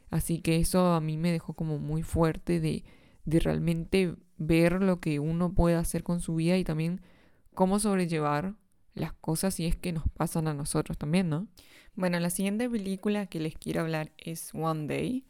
así 0.10 0.40
que 0.40 0.58
eso 0.58 0.94
a 0.94 1.02
mí 1.02 1.18
me 1.18 1.32
dejó 1.32 1.54
como 1.54 1.80
muy 1.80 2.04
fuerte 2.04 2.60
de, 2.60 2.84
de 3.26 3.40
realmente 3.40 4.16
ver 4.38 4.82
lo 4.82 5.00
que 5.00 5.20
uno 5.20 5.54
puede 5.54 5.76
hacer 5.76 6.04
con 6.04 6.20
su 6.22 6.36
vida 6.36 6.58
y 6.58 6.64
también 6.64 7.02
cómo 7.54 7.80
sobrellevar 7.80 8.56
las 8.94 9.14
cosas 9.14 9.56
si 9.56 9.66
es 9.66 9.76
que 9.76 9.92
nos 9.92 10.08
pasan 10.10 10.48
a 10.48 10.54
nosotros 10.54 10.98
también, 10.98 11.30
¿no? 11.30 11.48
Bueno, 11.96 12.20
la 12.20 12.30
siguiente 12.30 12.70
película 12.70 13.28
que 13.28 13.40
les 13.40 13.56
quiero 13.56 13.82
hablar 13.82 14.12
es 14.18 14.54
One 14.54 14.88
Day. 14.88 15.26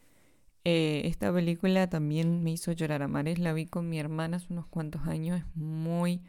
Eh, 0.66 1.02
esta 1.06 1.34
película 1.34 1.90
también 1.90 2.44
me 2.44 2.52
hizo 2.52 2.72
llorar 2.72 3.04
a 3.04 3.08
mares, 3.08 3.40
la 3.40 3.54
vi 3.54 3.66
con 3.66 3.90
mi 3.90 4.00
hermana 4.00 4.38
hace 4.38 4.48
unos 4.50 4.66
cuantos 4.68 5.02
años, 5.08 5.42
es 5.42 5.56
muy, 5.56 6.22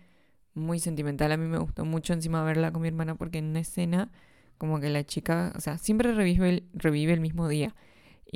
muy 0.55 0.81
sentimental, 0.81 1.31
a 1.31 1.37
mí 1.37 1.47
me 1.47 1.59
gustó 1.59 1.85
mucho 1.85 2.13
encima 2.13 2.43
verla 2.43 2.73
con 2.73 2.83
mi 2.83 2.89
hermana 2.89 3.15
porque 3.15 3.39
en 3.39 3.47
una 3.47 3.61
escena 3.61 4.11
como 4.59 4.81
que 4.81 4.91
la 4.91 5.05
chica, 5.05 5.53
o 5.57 5.61
sea, 5.61 5.79
siempre 5.79 6.13
revive 6.13 6.65
revive 6.75 7.13
el 7.13 7.21
mismo 7.21 7.49
día 7.49 7.75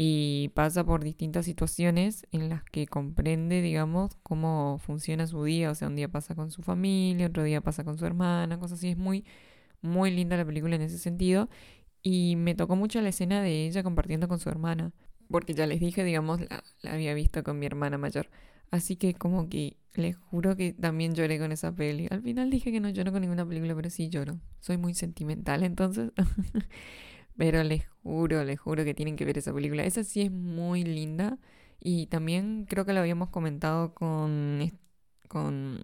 y 0.00 0.50
pasa 0.50 0.84
por 0.84 1.02
distintas 1.02 1.44
situaciones 1.44 2.24
en 2.30 2.48
las 2.48 2.62
que 2.62 2.86
comprende, 2.86 3.60
digamos, 3.62 4.14
cómo 4.22 4.78
funciona 4.78 5.26
su 5.26 5.42
día. 5.42 5.72
O 5.72 5.74
sea, 5.74 5.88
un 5.88 5.96
día 5.96 6.06
pasa 6.06 6.36
con 6.36 6.52
su 6.52 6.62
familia, 6.62 7.26
otro 7.26 7.42
día 7.42 7.60
pasa 7.62 7.82
con 7.82 7.98
su 7.98 8.06
hermana, 8.06 8.60
cosas 8.60 8.78
así. 8.78 8.90
Es 8.90 8.96
muy, 8.96 9.24
muy 9.82 10.12
linda 10.12 10.36
la 10.36 10.44
película 10.44 10.76
en 10.76 10.82
ese 10.82 10.98
sentido. 10.98 11.48
Y 12.00 12.36
me 12.36 12.54
tocó 12.54 12.76
mucho 12.76 13.00
la 13.00 13.08
escena 13.08 13.42
de 13.42 13.66
ella 13.66 13.82
compartiendo 13.82 14.28
con 14.28 14.38
su 14.38 14.48
hermana. 14.48 14.92
Porque 15.28 15.52
ya 15.52 15.66
les 15.66 15.80
dije, 15.80 16.04
digamos, 16.04 16.42
la, 16.42 16.62
la 16.82 16.92
había 16.92 17.12
visto 17.14 17.42
con 17.42 17.58
mi 17.58 17.66
hermana 17.66 17.98
mayor. 17.98 18.30
Así 18.70 18.94
que 18.94 19.14
como 19.14 19.48
que 19.48 19.78
les 19.94 20.14
juro 20.16 20.54
que 20.54 20.74
también 20.74 21.16
lloré 21.16 21.40
con 21.40 21.50
esa 21.50 21.74
peli. 21.74 22.06
Al 22.08 22.22
final 22.22 22.50
dije 22.50 22.70
que 22.70 22.78
no 22.78 22.88
lloro 22.88 23.10
con 23.10 23.22
ninguna 23.22 23.44
película, 23.44 23.74
pero 23.74 23.90
sí 23.90 24.10
lloro. 24.10 24.38
Soy 24.60 24.76
muy 24.76 24.94
sentimental, 24.94 25.64
entonces 25.64 26.12
Pero 27.38 27.62
les 27.62 27.86
juro, 28.02 28.44
les 28.44 28.58
juro 28.58 28.84
que 28.84 28.94
tienen 28.94 29.16
que 29.16 29.24
ver 29.24 29.38
esa 29.38 29.54
película. 29.54 29.84
Esa 29.84 30.02
sí 30.04 30.22
es 30.22 30.30
muy 30.32 30.82
linda. 30.82 31.38
Y 31.80 32.06
también 32.08 32.66
creo 32.68 32.84
que 32.84 32.92
lo 32.92 33.00
habíamos 33.00 33.30
comentado 33.30 33.94
con. 33.94 34.72
con. 35.28 35.80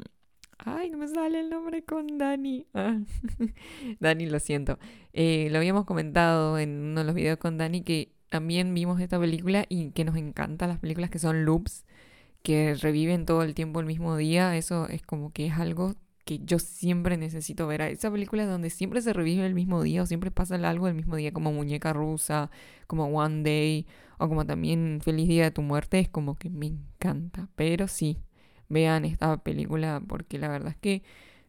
Ay, 0.59 0.91
no 0.91 0.99
me 0.99 1.07
sale 1.09 1.41
el 1.41 1.51
nombre 1.51 1.85
con 1.85 2.19
Dani. 2.19 2.67
Ah, 2.75 2.99
Dani, 4.01 4.27
lo 4.27 4.41
siento. 4.41 4.79
Eh, 5.13 5.49
lo 5.53 5.59
habíamos 5.59 5.85
comentado 5.85 6.59
en 6.59 6.71
uno 6.71 7.01
de 7.01 7.07
los 7.07 7.15
videos 7.15 7.39
con 7.39 7.57
Dani 7.57 7.83
que 7.83 8.13
también 8.31 8.75
vimos 8.75 9.01
esta 9.01 9.21
película 9.21 9.65
y 9.69 9.93
que 9.93 10.05
nos 10.05 10.17
encantan 10.17 10.69
las 10.71 10.81
películas 10.81 11.11
que 11.11 11.21
son 11.21 11.45
loops, 11.45 11.85
que 12.43 12.75
reviven 12.75 13.27
todo 13.27 13.45
el 13.45 13.55
tiempo 13.55 13.79
el 13.79 13.87
mismo 13.87 14.17
día. 14.17 14.57
Eso 14.57 14.89
es 14.89 15.03
como 15.03 15.33
que 15.33 15.47
es 15.47 15.55
algo 15.55 15.95
que 16.25 16.41
yo 16.41 16.59
siempre 16.59 17.17
necesito 17.17 17.67
ver. 17.67 17.83
Esa 17.83 18.11
película 18.11 18.47
donde 18.47 18.71
siempre 18.71 19.03
se 19.03 19.13
revive 19.13 19.47
el 19.47 19.55
mismo 19.55 19.83
día 19.83 20.03
o 20.03 20.07
siempre 20.07 20.31
pasa 20.31 20.57
algo 20.57 20.89
el 20.89 20.95
mismo 20.95 21.17
día, 21.17 21.33
como 21.33 21.53
Muñeca 21.53 21.93
Rusa, 21.93 22.51
como 22.87 23.07
One 23.07 23.43
Day, 23.43 23.87
o 24.19 24.29
como 24.29 24.47
también 24.47 25.01
Feliz 25.03 25.29
Día 25.29 25.45
de 25.45 25.51
tu 25.51 25.63
Muerte, 25.63 25.99
es 26.01 26.09
como 26.09 26.37
que 26.37 26.51
me 26.51 26.67
encanta. 26.67 27.49
Pero 27.57 27.89
sí, 27.89 28.19
vean 28.69 29.05
esta 29.05 29.37
película 29.43 30.03
porque 30.07 30.39
la 30.39 30.49
verdad 30.49 30.71
es 30.71 30.79
que 30.79 31.03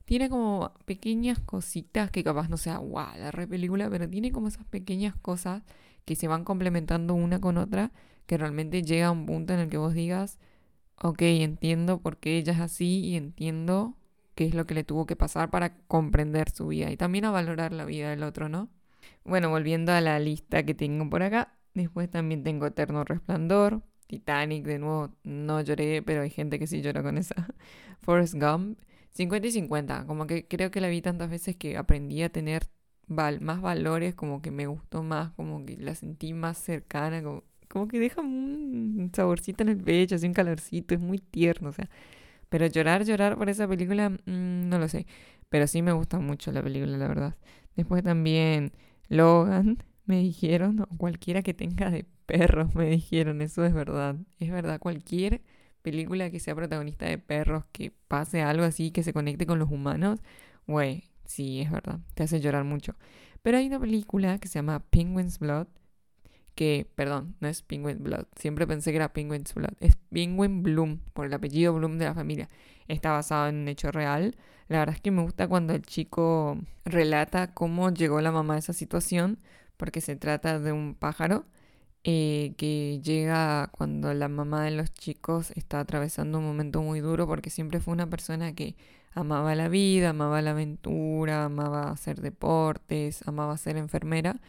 tiene 0.06 0.30
como 0.30 0.74
pequeñas 0.86 1.40
cositas 1.40 2.12
que 2.12 2.24
capaz 2.24 2.50
no 2.50 2.58
sea 2.58 2.78
guau, 2.78 3.18
la 3.18 3.32
re 3.32 3.48
película, 3.48 3.90
pero 3.90 4.10
tiene 4.10 4.32
como 4.32 4.48
esas 4.48 4.66
pequeñas 4.68 5.16
cosas 5.16 5.64
que 6.06 6.16
se 6.16 6.28
van 6.28 6.44
complementando 6.44 7.16
una 7.16 7.40
con 7.42 7.58
otra, 7.58 7.92
que 8.28 8.38
realmente 8.38 8.84
llega 8.84 9.08
a 9.08 9.12
un 9.12 9.26
punto 9.26 9.54
en 9.54 9.60
el 9.62 9.70
que 9.70 9.78
vos 9.78 9.94
digas, 9.94 10.38
ok, 11.02 11.22
entiendo 11.22 12.00
por 12.00 12.18
qué 12.18 12.38
ella 12.38 12.54
es 12.54 12.60
así 12.60 13.00
y 13.00 13.16
entiendo 13.16 13.96
qué 14.36 14.46
es 14.46 14.54
lo 14.54 14.66
que 14.66 14.76
le 14.76 14.84
tuvo 14.84 15.06
que 15.06 15.16
pasar 15.16 15.50
para 15.50 15.78
comprender 15.88 16.50
su 16.52 16.68
vida 16.68 16.92
y 16.92 16.98
también 16.98 17.26
a 17.26 17.32
valorar 17.32 17.74
la 17.74 17.86
vida 17.86 18.10
del 18.10 18.24
otro, 18.24 18.50
¿no? 18.50 18.70
Bueno, 19.24 19.50
volviendo 19.50 19.92
a 19.92 20.02
la 20.02 20.20
lista 20.20 20.64
que 20.64 20.74
tengo 20.74 21.10
por 21.10 21.24
acá, 21.24 21.58
después 21.74 22.10
también 22.10 22.44
tengo 22.44 22.68
Eterno 22.68 23.04
Resplandor, 23.04 23.82
Titanic, 24.08 24.66
de 24.66 24.80
nuevo 24.80 25.16
no 25.24 25.62
lloré, 25.62 26.02
pero 26.04 26.22
hay 26.22 26.30
gente 26.30 26.60
que 26.60 26.68
sí 26.68 26.82
llora 26.82 27.02
con 27.02 27.18
esa. 27.18 27.36
Forrest 28.02 28.36
Gump, 28.36 28.80
50 29.12 29.48
y 29.48 29.52
50, 29.52 30.06
como 30.06 30.28
que 30.28 30.48
creo 30.48 30.72
que 30.72 30.82
la 30.82 30.90
vi 30.90 31.02
tantas 31.02 31.30
veces 31.30 31.56
que 31.56 31.78
aprendí 31.78 32.22
a 32.22 32.30
tener 32.30 32.68
más 33.08 33.62
valores, 33.62 34.16
como 34.16 34.42
que 34.42 34.52
me 34.52 34.68
gustó 34.68 35.04
más, 35.04 35.32
como 35.32 35.66
que 35.66 35.78
la 35.78 35.96
sentí 35.96 36.34
más 36.34 36.58
cercana, 36.58 37.24
como, 37.24 37.44
como 37.68 37.88
que 37.88 38.00
deja 38.00 38.22
un 38.22 39.12
saborcito 39.14 39.64
en 39.64 39.70
el 39.70 39.78
pecho, 39.78 40.16
así 40.16 40.28
un 40.28 40.34
calorcito, 40.34 40.96
es 40.96 41.02
muy 41.02 41.20
tierno, 41.20 41.70
o 41.70 41.74
sea, 41.74 41.90
pero 42.50 42.68
llorar, 42.68 43.06
llorar 43.06 43.38
por 43.38 43.50
esa 43.50 43.68
película, 43.68 44.10
mm, 44.10 44.70
no 44.70 44.80
lo 44.80 44.88
sé. 44.88 45.08
Pero 45.50 45.68
sí 45.68 45.82
me 45.82 45.92
gusta 45.94 46.20
mucho 46.20 46.52
la 46.52 46.64
película, 46.64 46.98
la 46.98 47.08
verdad. 47.08 47.36
Después 47.76 48.04
también 48.04 48.74
Logan, 49.10 49.84
me 50.06 50.20
dijeron, 50.20 50.82
o 50.82 50.88
cualquiera 50.98 51.42
que 51.44 51.54
tenga 51.54 51.90
de 51.90 52.06
perros, 52.26 52.76
me 52.76 52.90
dijeron, 52.90 53.42
eso 53.42 53.66
es 53.66 53.74
verdad. 53.74 54.16
Es 54.40 54.52
verdad, 54.52 54.80
cualquier 54.80 55.42
película 55.82 56.32
que 56.32 56.40
sea 56.40 56.56
protagonista 56.56 57.06
de 57.06 57.18
perros, 57.20 57.66
que 57.72 57.92
pase 58.08 58.42
algo 58.42 58.64
así, 58.64 58.92
que 58.92 59.04
se 59.04 59.14
conecte 59.14 59.46
con 59.46 59.60
los 59.60 59.72
humanos, 59.72 60.20
güey, 60.68 61.04
sí, 61.26 61.62
es 61.62 61.72
verdad, 61.72 62.00
te 62.16 62.24
hace 62.24 62.42
llorar 62.42 62.64
mucho. 62.64 62.96
Pero 63.44 63.58
hay 63.58 63.68
una 63.68 63.80
película 63.80 64.40
que 64.40 64.48
se 64.48 64.56
llama 64.60 64.80
Penguin's 64.90 65.38
Blood, 65.40 65.68
que, 66.56 66.88
perdón, 66.96 67.36
no 67.42 67.48
es 67.48 67.62
Penguin 67.62 68.02
Blood, 68.02 68.26
siempre 68.36 68.66
pensé 68.66 68.92
que 68.92 68.98
era 68.98 69.14
Penguin's 69.14 69.54
Blood, 69.54 69.74
es 69.82 69.98
Penguin 70.12 70.64
Bloom, 70.64 71.00
por 71.14 71.26
el 71.28 71.34
apellido 71.34 71.74
Bloom 71.74 71.98
de 71.98 72.06
la 72.06 72.14
familia. 72.14 72.50
Está 72.88 73.12
basado 73.12 73.48
en 73.50 73.56
un 73.58 73.68
hecho 73.68 73.92
real. 73.92 74.36
La 74.68 74.80
verdad 74.80 74.96
es 74.96 75.02
que 75.02 75.12
me 75.12 75.22
gusta 75.22 75.48
cuando 75.48 75.74
el 75.74 75.82
chico 75.84 76.58
relata 76.86 77.54
cómo 77.54 77.90
llegó 77.92 78.22
la 78.22 78.32
mamá 78.32 78.56
a 78.56 78.58
esa 78.60 78.74
situación, 78.74 79.40
porque 79.78 80.02
se 80.02 80.16
trata 80.16 80.60
de 80.60 80.72
un 80.72 80.96
pájaro 80.96 81.46
eh, 82.04 82.54
que 82.58 83.02
llega 83.04 83.70
cuando 83.72 84.14
la 84.14 84.28
mamá 84.30 84.64
de 84.64 84.72
los 84.72 84.94
chicos 84.94 85.52
está 85.52 85.80
atravesando 85.80 86.40
un 86.40 86.46
momento 86.46 86.82
muy 86.82 87.02
duro, 87.02 87.28
porque 87.28 87.50
siempre 87.50 87.80
fue 87.80 87.94
una 87.94 88.10
persona 88.10 88.54
que 88.56 88.76
amaba 89.14 89.56
la 89.56 89.70
vida, 89.70 90.10
amaba 90.10 90.42
la 90.42 90.52
aventura, 90.52 91.46
amaba 91.46 91.92
hacer 91.92 92.22
deportes, 92.22 93.28
amaba 93.28 93.58
ser 93.58 93.78
enfermera 93.78 94.40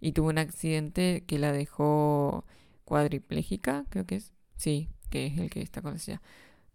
y 0.00 0.12
tuvo 0.12 0.28
un 0.28 0.38
accidente 0.38 1.24
que 1.26 1.38
la 1.38 1.52
dejó 1.52 2.44
cuadriplégica, 2.84 3.84
creo 3.90 4.06
que 4.06 4.16
es. 4.16 4.32
Sí, 4.56 4.88
que 5.10 5.26
es 5.26 5.38
el 5.38 5.50
que 5.50 5.62
está 5.62 5.82
conocida. 5.82 6.22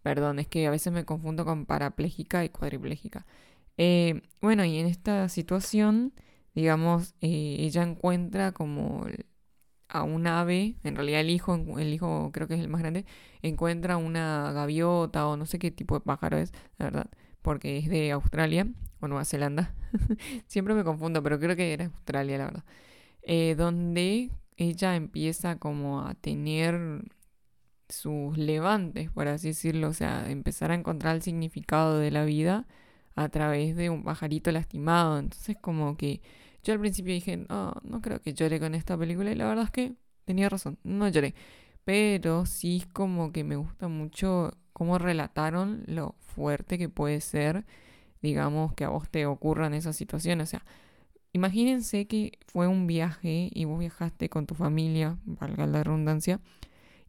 Perdón, 0.03 0.39
es 0.39 0.47
que 0.47 0.67
a 0.67 0.71
veces 0.71 0.93
me 0.93 1.05
confundo 1.05 1.45
con 1.45 1.65
parapléjica 1.65 2.43
y 2.45 2.49
cuadriplégica. 2.49 3.25
Eh, 3.77 4.21
bueno, 4.41 4.65
y 4.65 4.77
en 4.79 4.87
esta 4.87 5.29
situación, 5.29 6.13
digamos, 6.55 7.15
eh, 7.21 7.57
ella 7.59 7.83
encuentra 7.83 8.51
como 8.51 9.05
a 9.89 10.03
un 10.03 10.27
ave, 10.27 10.75
en 10.83 10.95
realidad 10.95 11.21
el 11.21 11.29
hijo, 11.29 11.55
el 11.77 11.93
hijo 11.93 12.31
creo 12.33 12.47
que 12.47 12.55
es 12.55 12.61
el 12.61 12.69
más 12.69 12.81
grande, 12.81 13.05
encuentra 13.41 13.97
una 13.97 14.51
gaviota 14.53 15.27
o 15.27 15.37
no 15.37 15.45
sé 15.45 15.59
qué 15.59 15.71
tipo 15.71 15.95
de 15.95 16.01
pájaro 16.01 16.37
es, 16.37 16.53
la 16.77 16.85
verdad, 16.85 17.09
porque 17.41 17.77
es 17.77 17.89
de 17.89 18.11
Australia 18.11 18.67
o 19.01 19.07
Nueva 19.07 19.25
Zelanda. 19.25 19.73
Siempre 20.47 20.73
me 20.75 20.83
confundo, 20.83 21.21
pero 21.23 21.39
creo 21.39 21.55
que 21.55 21.73
era 21.73 21.85
Australia, 21.85 22.37
la 22.37 22.45
verdad. 22.45 22.63
Eh, 23.23 23.55
donde 23.55 24.31
ella 24.57 24.95
empieza 24.95 25.57
como 25.57 26.01
a 26.01 26.15
tener 26.15 27.03
sus 27.89 28.37
levantes, 28.37 29.11
por 29.11 29.27
así 29.27 29.49
decirlo, 29.49 29.89
o 29.89 29.93
sea, 29.93 30.29
empezar 30.29 30.71
a 30.71 30.75
encontrar 30.75 31.15
el 31.15 31.21
significado 31.21 31.99
de 31.99 32.11
la 32.11 32.25
vida 32.25 32.67
a 33.15 33.29
través 33.29 33.75
de 33.75 33.89
un 33.89 34.03
pajarito 34.03 34.51
lastimado. 34.51 35.19
Entonces 35.19 35.57
como 35.61 35.97
que 35.97 36.21
yo 36.63 36.73
al 36.73 36.79
principio 36.79 37.13
dije, 37.13 37.37
no, 37.37 37.73
no 37.83 38.01
creo 38.01 38.21
que 38.21 38.33
llore 38.33 38.59
con 38.59 38.75
esta 38.75 38.97
película 38.97 39.31
y 39.31 39.35
la 39.35 39.47
verdad 39.47 39.65
es 39.65 39.71
que 39.71 39.93
tenía 40.25 40.49
razón, 40.49 40.77
no 40.83 41.07
lloré. 41.09 41.35
Pero 41.85 42.45
sí 42.45 42.77
es 42.77 42.87
como 42.87 43.31
que 43.31 43.43
me 43.43 43.55
gusta 43.55 43.87
mucho 43.87 44.53
cómo 44.73 44.97
relataron 44.97 45.83
lo 45.87 46.15
fuerte 46.19 46.77
que 46.77 46.89
puede 46.89 47.21
ser, 47.21 47.65
digamos, 48.21 48.73
que 48.73 48.85
a 48.85 48.89
vos 48.89 49.09
te 49.09 49.25
ocurran 49.25 49.73
esas 49.73 49.95
situaciones. 49.95 50.49
O 50.49 50.51
sea, 50.51 50.65
Imagínense 51.33 52.07
que 52.07 52.39
fue 52.47 52.67
un 52.67 52.87
viaje 52.87 53.49
y 53.53 53.65
vos 53.65 53.79
viajaste 53.79 54.29
con 54.29 54.45
tu 54.45 54.55
familia, 54.55 55.17
valga 55.25 55.65
la 55.65 55.83
redundancia, 55.83 56.41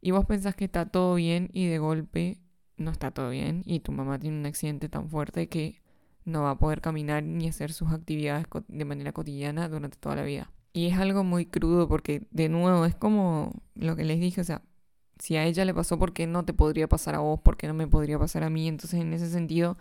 y 0.01 0.11
vos 0.11 0.25
pensás 0.25 0.55
que 0.55 0.65
está 0.65 0.85
todo 0.85 1.15
bien 1.15 1.49
y 1.53 1.67
de 1.67 1.77
golpe 1.79 2.39
no 2.77 2.91
está 2.91 3.11
todo 3.11 3.29
bien 3.29 3.63
y 3.65 3.79
tu 3.79 3.91
mamá 3.91 4.19
tiene 4.19 4.37
un 4.39 4.45
accidente 4.45 4.89
tan 4.89 5.09
fuerte 5.09 5.47
que 5.47 5.81
no 6.25 6.43
va 6.43 6.51
a 6.51 6.57
poder 6.57 6.81
caminar 6.81 7.23
ni 7.23 7.47
hacer 7.47 7.71
sus 7.73 7.91
actividades 7.91 8.45
de 8.67 8.85
manera 8.85 9.11
cotidiana 9.11 9.67
durante 9.69 9.97
toda 9.97 10.15
la 10.15 10.23
vida. 10.23 10.51
Y 10.73 10.87
es 10.87 10.97
algo 10.97 11.23
muy 11.23 11.45
crudo 11.45 11.87
porque 11.87 12.27
de 12.31 12.49
nuevo 12.49 12.85
es 12.85 12.95
como 12.95 13.61
lo 13.75 13.95
que 13.95 14.05
les 14.05 14.19
dije, 14.19 14.41
o 14.41 14.43
sea, 14.43 14.63
si 15.19 15.35
a 15.35 15.45
ella 15.45 15.65
le 15.65 15.73
pasó, 15.73 15.99
¿por 15.99 16.13
qué 16.13 16.25
no 16.27 16.45
te 16.45 16.53
podría 16.53 16.87
pasar 16.87 17.15
a 17.15 17.19
vos? 17.19 17.39
¿Por 17.39 17.57
qué 17.57 17.67
no 17.67 17.73
me 17.73 17.87
podría 17.87 18.17
pasar 18.17 18.43
a 18.43 18.49
mí? 18.49 18.67
Entonces 18.67 18.99
en 18.99 19.13
ese 19.13 19.29
sentido 19.29 19.77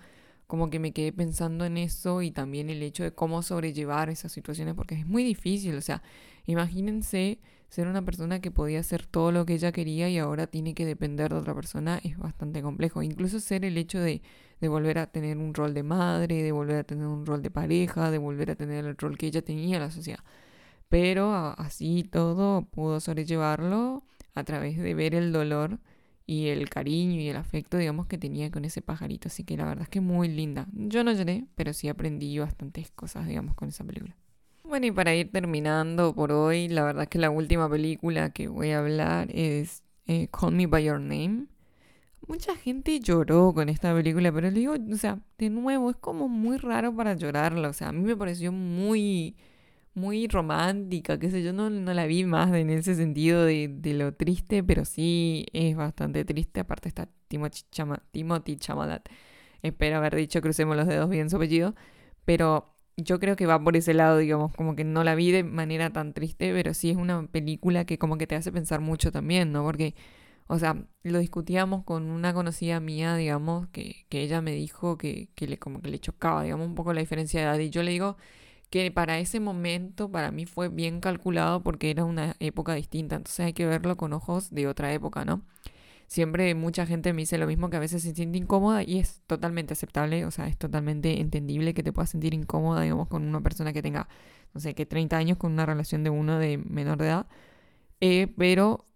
como 0.53 0.69
que 0.69 0.79
me 0.79 0.93
quedé 0.93 1.15
pensando 1.15 1.65
en 1.65 1.79
eso 1.79 2.21
y 2.21 2.31
también 2.31 2.69
el 2.69 2.83
hecho 2.83 3.05
de 3.05 3.15
cómo 3.15 3.43
sobrellevar 3.43 4.11
esas 4.11 4.33
situaciones, 4.33 4.75
porque 4.75 4.97
es 4.97 5.07
muy 5.07 5.25
difícil, 5.25 5.75
o 5.77 5.81
sea, 5.81 6.03
imagínense 6.45 7.41
ser 7.71 7.87
una 7.87 8.05
persona 8.05 8.43
que 8.43 8.51
podía 8.51 8.81
hacer 8.81 9.07
todo 9.07 9.33
lo 9.33 9.47
que 9.47 9.55
ella 9.55 9.73
quería 9.73 10.11
y 10.11 10.19
ahora 10.19 10.47
tiene 10.47 10.75
que 10.75 10.85
depender 10.85 11.33
de 11.33 11.39
otra 11.39 11.55
persona, 11.55 11.99
es 12.05 12.19
bastante 12.19 12.61
complejo. 12.61 13.03
Incluso 13.03 13.41
ser 13.41 13.65
el 13.65 13.79
hecho 13.79 13.99
de, 13.99 14.21
de 14.61 14.69
volver 14.69 14.99
a 14.99 15.07
tener 15.07 15.39
un 15.39 15.55
rol 15.55 15.73
de 15.73 15.85
madre, 15.85 16.43
de 16.43 16.53
volver 16.53 16.77
a 16.77 16.85
tener 16.85 17.07
un 17.07 17.25
rol 17.25 17.41
de 17.41 17.51
pareja, 17.51 18.11
de 18.11 18.19
volver 18.19 18.51
a 18.51 18.55
tener 18.55 18.85
el 18.85 18.99
rol 18.99 19.17
que 19.17 19.29
ella 19.29 19.41
tenía 19.41 19.77
en 19.77 19.83
la 19.83 19.91
sociedad. 19.91 20.23
Pero 20.91 21.33
así 21.57 22.05
todo 22.05 22.67
pudo 22.67 23.01
sobrellevarlo 23.01 24.05
a 24.35 24.45
través 24.45 24.77
de 24.77 24.93
ver 24.93 25.15
el 25.15 25.33
dolor 25.33 25.79
y 26.33 26.49
el 26.49 26.71
cariño 26.71 27.21
y 27.21 27.29
el 27.29 27.37
afecto, 27.37 27.77
digamos, 27.77 28.07
que 28.07 28.17
tenía 28.17 28.51
con 28.51 28.65
ese 28.65 28.81
pajarito. 28.81 29.29
Así 29.29 29.45
que 29.45 29.55
la 29.55 29.67
verdad 29.67 29.83
es 29.83 29.89
que 29.91 30.01
muy 30.01 30.29
linda. 30.29 30.67
Yo 30.73 31.05
no 31.05 31.13
lloré, 31.13 31.45
pero 31.57 31.75
sí 31.75 31.89
aprendí 31.89 32.39
bastantes 32.39 32.91
cosas, 32.91 33.27
digamos, 33.27 33.55
con 33.55 33.69
esa 33.69 33.85
película. 33.85 34.17
Bueno, 34.65 34.87
y 34.87 34.91
para 34.91 35.15
ir 35.15 35.31
terminando 35.31 36.15
por 36.15 36.33
hoy, 36.33 36.69
la 36.69 36.85
verdad 36.85 37.03
es 37.03 37.09
que 37.11 37.19
la 37.19 37.29
última 37.29 37.69
película 37.69 38.31
que 38.31 38.49
voy 38.49 38.71
a 38.71 38.79
hablar 38.79 39.29
es 39.31 39.83
eh, 40.07 40.29
Call 40.29 40.55
Me 40.55 40.67
By 40.67 40.85
Your 40.85 41.01
Name. 41.01 41.49
Mucha 42.27 42.57
gente 42.57 42.99
lloró 43.01 43.53
con 43.53 43.69
esta 43.69 43.93
película, 43.95 44.33
pero 44.33 44.51
le 44.51 44.59
digo, 44.59 44.75
o 44.91 44.97
sea, 44.97 45.19
de 45.37 45.51
nuevo, 45.51 45.91
es 45.91 45.97
como 45.97 46.29
muy 46.29 46.57
raro 46.57 46.97
para 46.97 47.13
llorarla. 47.13 47.69
O 47.69 47.73
sea, 47.75 47.89
a 47.89 47.93
mí 47.93 48.01
me 48.01 48.17
pareció 48.17 48.53
muy 48.53 49.37
muy 49.95 50.27
romántica, 50.29 51.19
qué 51.19 51.31
sé 51.31 51.43
yo, 51.43 51.53
no, 51.53 51.71
no 51.71 51.93
la 51.95 52.07
vi 52.07 52.25
más 52.25 52.53
en 52.55 52.71
ese 52.71 52.95
sentido 52.95 53.45
de, 53.45 53.69
de, 53.69 53.95
lo 53.95 54.15
triste, 54.15 54.63
pero 54.63 54.85
sí 54.85 55.47
es 55.53 55.77
bastante 55.77 56.25
triste. 56.25 56.61
Aparte 56.61 56.89
está 56.89 57.09
Timothy, 57.29 57.63
Chama. 57.71 59.03
Espero 59.63 59.97
haber 59.99 60.17
dicho, 60.17 60.41
crucemos 60.41 60.77
los 60.77 60.87
dedos 60.87 61.09
bien 61.11 61.31
su 61.31 61.37
apellido. 61.37 61.75
Pero 62.25 62.75
yo 62.97 63.19
creo 63.21 63.37
que 63.37 63.47
va 63.47 63.63
por 63.63 63.77
ese 63.77 63.95
lado, 63.95 64.19
digamos, 64.19 64.55
como 64.55 64.77
que 64.77 64.85
no 64.85 65.05
la 65.05 65.15
vi 65.15 65.31
de 65.33 65.45
manera 65.45 65.91
tan 65.93 66.13
triste, 66.15 66.53
pero 66.53 66.75
sí 66.75 66.91
es 66.91 66.97
una 66.97 67.27
película 67.27 67.85
que 67.85 67.99
como 67.99 68.19
que 68.19 68.27
te 68.27 68.37
hace 68.37 68.53
pensar 68.53 68.81
mucho 68.81 69.13
también, 69.13 69.53
¿no? 69.53 69.63
Porque, 69.65 69.95
o 70.47 70.59
sea, 70.59 70.87
lo 71.03 71.19
discutíamos 71.19 71.85
con 71.85 72.11
una 72.11 72.35
conocida 72.35 72.81
mía, 72.81 73.17
digamos, 73.17 73.69
que, 73.69 74.07
que 74.09 74.23
ella 74.23 74.41
me 74.43 74.53
dijo 74.53 74.99
que, 74.99 75.31
que 75.35 75.47
le 75.49 75.59
como 75.59 75.83
que 75.83 75.91
le 75.91 75.99
chocaba, 76.01 76.45
digamos, 76.45 76.67
un 76.67 76.75
poco 76.75 76.93
la 76.93 77.01
diferencia 77.01 77.41
de 77.41 77.47
edad. 77.47 77.59
Y 77.59 77.71
yo 77.71 77.83
le 77.83 77.93
digo 77.93 78.17
que 78.73 78.91
para 78.91 79.19
ese 79.19 79.39
momento 79.39 80.11
para 80.11 80.31
mí 80.33 80.47
fue 80.47 80.71
bien 80.71 81.01
calculado 81.01 81.63
porque 81.63 81.91
era 81.91 82.07
una 82.07 82.37
época 82.41 82.75
distinta, 82.75 83.17
entonces 83.17 83.45
hay 83.45 83.53
que 83.53 83.67
verlo 83.67 83.99
con 83.99 84.15
ojos 84.15 84.51
de 84.51 84.67
otra 84.67 84.95
época, 84.95 85.27
¿no? 85.27 85.43
Siempre 86.07 86.55
mucha 86.55 86.87
gente 86.87 87.13
me 87.13 87.21
dice 87.21 87.37
lo 87.37 87.47
mismo 87.47 87.69
que 87.69 87.77
a 87.77 87.81
veces 87.81 88.03
se 88.03 88.15
siente 88.15 88.39
incómoda 88.39 88.83
y 88.83 88.99
es 88.99 89.21
totalmente 89.27 89.75
aceptable, 89.75 90.25
o 90.25 90.31
sea, 90.31 90.49
es 90.49 90.57
totalmente 90.57 91.21
entendible 91.21 91.75
que 91.75 91.83
te 91.83 91.93
puedas 91.93 92.09
sentir 92.09 92.33
incómoda, 92.33 92.81
digamos, 92.81 93.09
con 93.09 93.27
una 93.29 93.43
persona 93.43 93.75
que 93.75 93.83
tenga, 93.83 94.09
no 94.55 94.61
sé, 94.61 94.75
que 94.75 94.87
30 94.87 95.19
años 95.19 95.37
con 95.37 95.53
una 95.53 95.67
relación 95.67 96.03
de 96.03 96.09
uno 96.09 96.39
de 96.39 96.57
menor 96.57 96.97
de 96.97 97.09
edad, 97.09 97.27
eh, 98.01 98.33
pero 98.39 98.87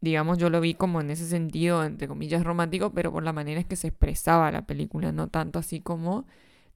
digamos, 0.00 0.38
yo 0.38 0.48
lo 0.48 0.60
vi 0.60 0.74
como 0.74 1.00
en 1.00 1.10
ese 1.10 1.26
sentido, 1.26 1.82
entre 1.84 2.06
comillas, 2.06 2.44
romántico, 2.44 2.92
pero 2.92 3.10
por 3.12 3.24
la 3.24 3.32
manera 3.32 3.60
en 3.60 3.66
que 3.66 3.76
se 3.76 3.88
expresaba 3.88 4.52
la 4.52 4.64
película, 4.66 5.10
no 5.10 5.26
tanto 5.28 5.58
así 5.58 5.80
como 5.80 6.24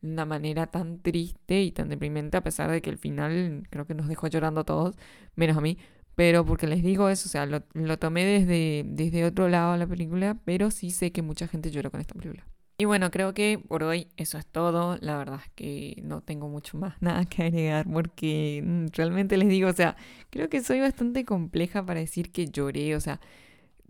de 0.00 0.12
una 0.12 0.24
manera 0.24 0.66
tan 0.66 1.00
triste 1.00 1.62
y 1.62 1.72
tan 1.72 1.88
deprimente, 1.88 2.36
a 2.36 2.42
pesar 2.42 2.70
de 2.70 2.80
que 2.82 2.90
el 2.90 2.98
final 2.98 3.64
creo 3.70 3.86
que 3.86 3.94
nos 3.94 4.08
dejó 4.08 4.26
llorando 4.28 4.62
a 4.62 4.64
todos, 4.64 4.96
menos 5.36 5.56
a 5.56 5.60
mí. 5.60 5.78
Pero 6.14 6.44
porque 6.44 6.66
les 6.66 6.82
digo 6.82 7.08
eso, 7.08 7.28
o 7.28 7.30
sea, 7.30 7.46
lo, 7.46 7.62
lo 7.74 7.98
tomé 7.98 8.24
desde, 8.24 8.82
desde 8.86 9.24
otro 9.24 9.48
lado 9.48 9.76
la 9.76 9.86
película, 9.86 10.36
pero 10.44 10.70
sí 10.70 10.90
sé 10.90 11.12
que 11.12 11.22
mucha 11.22 11.46
gente 11.46 11.70
lloró 11.70 11.90
con 11.92 12.00
esta 12.00 12.14
película. 12.14 12.44
Y 12.80 12.84
bueno, 12.84 13.10
creo 13.10 13.34
que 13.34 13.58
por 13.58 13.82
hoy 13.82 14.06
eso 14.16 14.38
es 14.38 14.46
todo. 14.46 14.98
La 15.00 15.16
verdad 15.16 15.40
es 15.44 15.50
que 15.56 16.00
no 16.04 16.20
tengo 16.20 16.48
mucho 16.48 16.78
más 16.78 16.94
nada 17.02 17.24
que 17.24 17.42
agregar 17.42 17.86
porque 17.90 18.62
mm, 18.64 18.86
realmente 18.92 19.36
les 19.36 19.48
digo, 19.48 19.68
o 19.68 19.72
sea, 19.72 19.96
creo 20.30 20.48
que 20.48 20.62
soy 20.62 20.78
bastante 20.80 21.24
compleja 21.24 21.84
para 21.84 21.98
decir 21.98 22.30
que 22.30 22.46
lloré, 22.46 22.94
o 22.94 23.00
sea, 23.00 23.20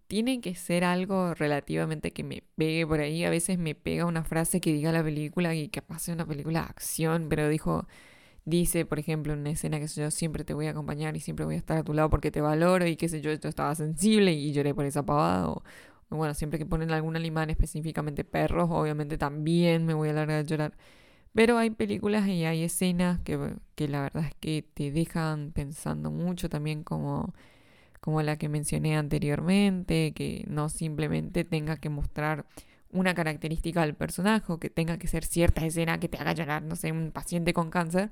tiene 0.09 0.41
que 0.41 0.55
ser 0.55 0.85
algo 0.85 1.35
relativamente 1.35 2.13
que 2.13 2.25
me 2.25 2.43
pegue 2.57 2.87
por 2.87 3.01
ahí. 3.01 3.25
A 3.25 3.31
veces 3.31 3.59
me 3.59 3.75
pega 3.75 4.07
una 4.07 4.25
frase 4.25 4.61
que 4.61 4.73
diga 4.73 4.93
la 4.93 5.05
película 5.05 5.55
y 5.55 5.69
que 5.69 5.83
pase 5.83 6.13
una 6.13 6.27
película 6.27 6.63
de 6.63 6.67
acción, 6.67 7.29
pero 7.29 7.49
dijo, 7.49 7.87
dice, 8.45 8.87
por 8.87 8.99
ejemplo, 8.99 9.35
en 9.35 9.41
una 9.41 9.51
escena 9.51 9.79
que 9.81 9.87
yo 9.89 10.11
siempre 10.11 10.45
te 10.45 10.55
voy 10.55 10.67
a 10.67 10.71
acompañar 10.71 11.17
y 11.17 11.21
siempre 11.21 11.45
voy 11.47 11.57
a 11.57 11.59
estar 11.59 11.79
a 11.79 11.85
tu 11.85 11.95
lado 11.95 12.11
porque 12.11 12.31
te 12.31 12.41
valoro 12.41 12.87
y 12.87 12.97
qué 12.97 13.09
sé 13.09 13.21
yo, 13.21 13.33
yo 13.33 13.49
estaba 13.49 13.75
sensible 13.75 14.33
y 14.33 14.53
lloré 14.53 14.75
por 14.75 14.87
esa 14.87 15.05
pavada. 15.05 15.51
O, 15.51 15.63
bueno, 16.11 16.35
siempre 16.35 16.59
que 16.59 16.67
ponen 16.67 16.91
algún 16.93 17.17
animal, 17.17 17.51
específicamente 17.51 18.25
perros, 18.25 18.69
obviamente 18.73 19.19
también 19.19 19.87
me 19.87 19.95
voy 19.95 20.09
a 20.11 20.15
largar 20.15 20.39
a 20.41 20.43
llorar. 20.43 20.77
Pero 21.35 21.59
hay 21.59 21.71
películas 21.71 22.27
y 22.29 22.45
hay 22.47 22.65
escenas 22.65 23.21
que, 23.21 23.39
que 23.75 23.89
la 23.89 24.03
verdad 24.03 24.25
es 24.27 24.35
que 24.37 24.63
te 24.75 24.91
dejan 24.93 25.53
pensando 25.53 26.11
mucho 26.11 26.49
también 26.49 26.83
como 26.85 27.35
como 28.01 28.23
la 28.23 28.37
que 28.37 28.49
mencioné 28.49 28.97
anteriormente, 28.97 30.13
que 30.15 30.45
no 30.49 30.69
simplemente 30.69 31.45
tenga 31.45 31.77
que 31.77 31.89
mostrar 31.89 32.47
una 32.91 33.15
característica 33.15 33.83
del 33.83 33.95
personaje 33.95 34.53
o 34.53 34.59
que 34.59 34.71
tenga 34.71 34.99
que 34.99 35.09
ser 35.09 35.25
cierta 35.25 35.65
escena 35.67 36.01
que 36.01 36.09
te 36.09 36.19
haga 36.19 36.33
llorar, 36.33 36.63
no 36.63 36.77
sé, 36.77 36.93
un 36.93 37.11
paciente 37.11 37.53
con 37.53 37.71
cáncer, 37.71 38.11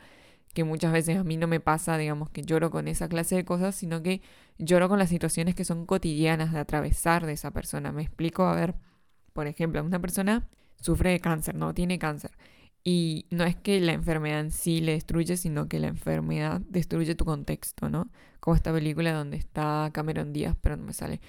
que 0.55 0.65
muchas 0.65 0.93
veces 0.93 1.19
a 1.19 1.25
mí 1.25 1.37
no 1.37 1.47
me 1.47 1.61
pasa, 1.61 1.99
digamos, 1.99 2.31
que 2.31 2.43
lloro 2.43 2.71
con 2.71 2.89
esa 2.89 3.09
clase 3.09 3.37
de 3.37 3.45
cosas, 3.45 3.75
sino 3.75 4.03
que 4.03 4.23
lloro 4.59 4.89
con 4.89 4.99
las 4.99 5.09
situaciones 5.11 5.55
que 5.55 5.65
son 5.65 5.87
cotidianas 5.87 6.53
de 6.53 6.59
atravesar 6.59 7.27
de 7.27 7.33
esa 7.33 7.51
persona. 7.51 7.93
Me 7.93 8.03
explico, 8.03 8.45
a 8.45 8.55
ver, 8.55 8.75
por 9.33 9.47
ejemplo, 9.47 9.83
una 9.83 10.01
persona 10.01 10.49
sufre 10.81 11.11
de 11.11 11.21
cáncer, 11.21 11.55
no 11.55 11.75
tiene 11.75 11.99
cáncer. 11.99 12.31
Y 12.89 13.27
no 13.31 13.43
es 13.43 13.57
que 13.57 13.81
la 13.81 13.95
enfermedad 13.95 14.39
en 14.39 14.53
sí 14.53 14.81
le 14.81 14.93
destruye, 14.93 15.37
sino 15.37 15.69
que 15.69 15.81
la 15.81 15.89
enfermedad 15.89 16.61
destruye 16.69 17.17
tu 17.17 17.25
contexto, 17.25 17.91
¿no? 17.91 18.09
Como 18.39 18.55
esta 18.55 18.73
película 18.73 19.13
donde 19.13 19.39
está 19.39 19.91
Cameron 19.93 20.33
Díaz, 20.33 20.57
pero 20.61 20.77
no 20.77 20.85
me 20.85 20.93
sale. 20.93 21.21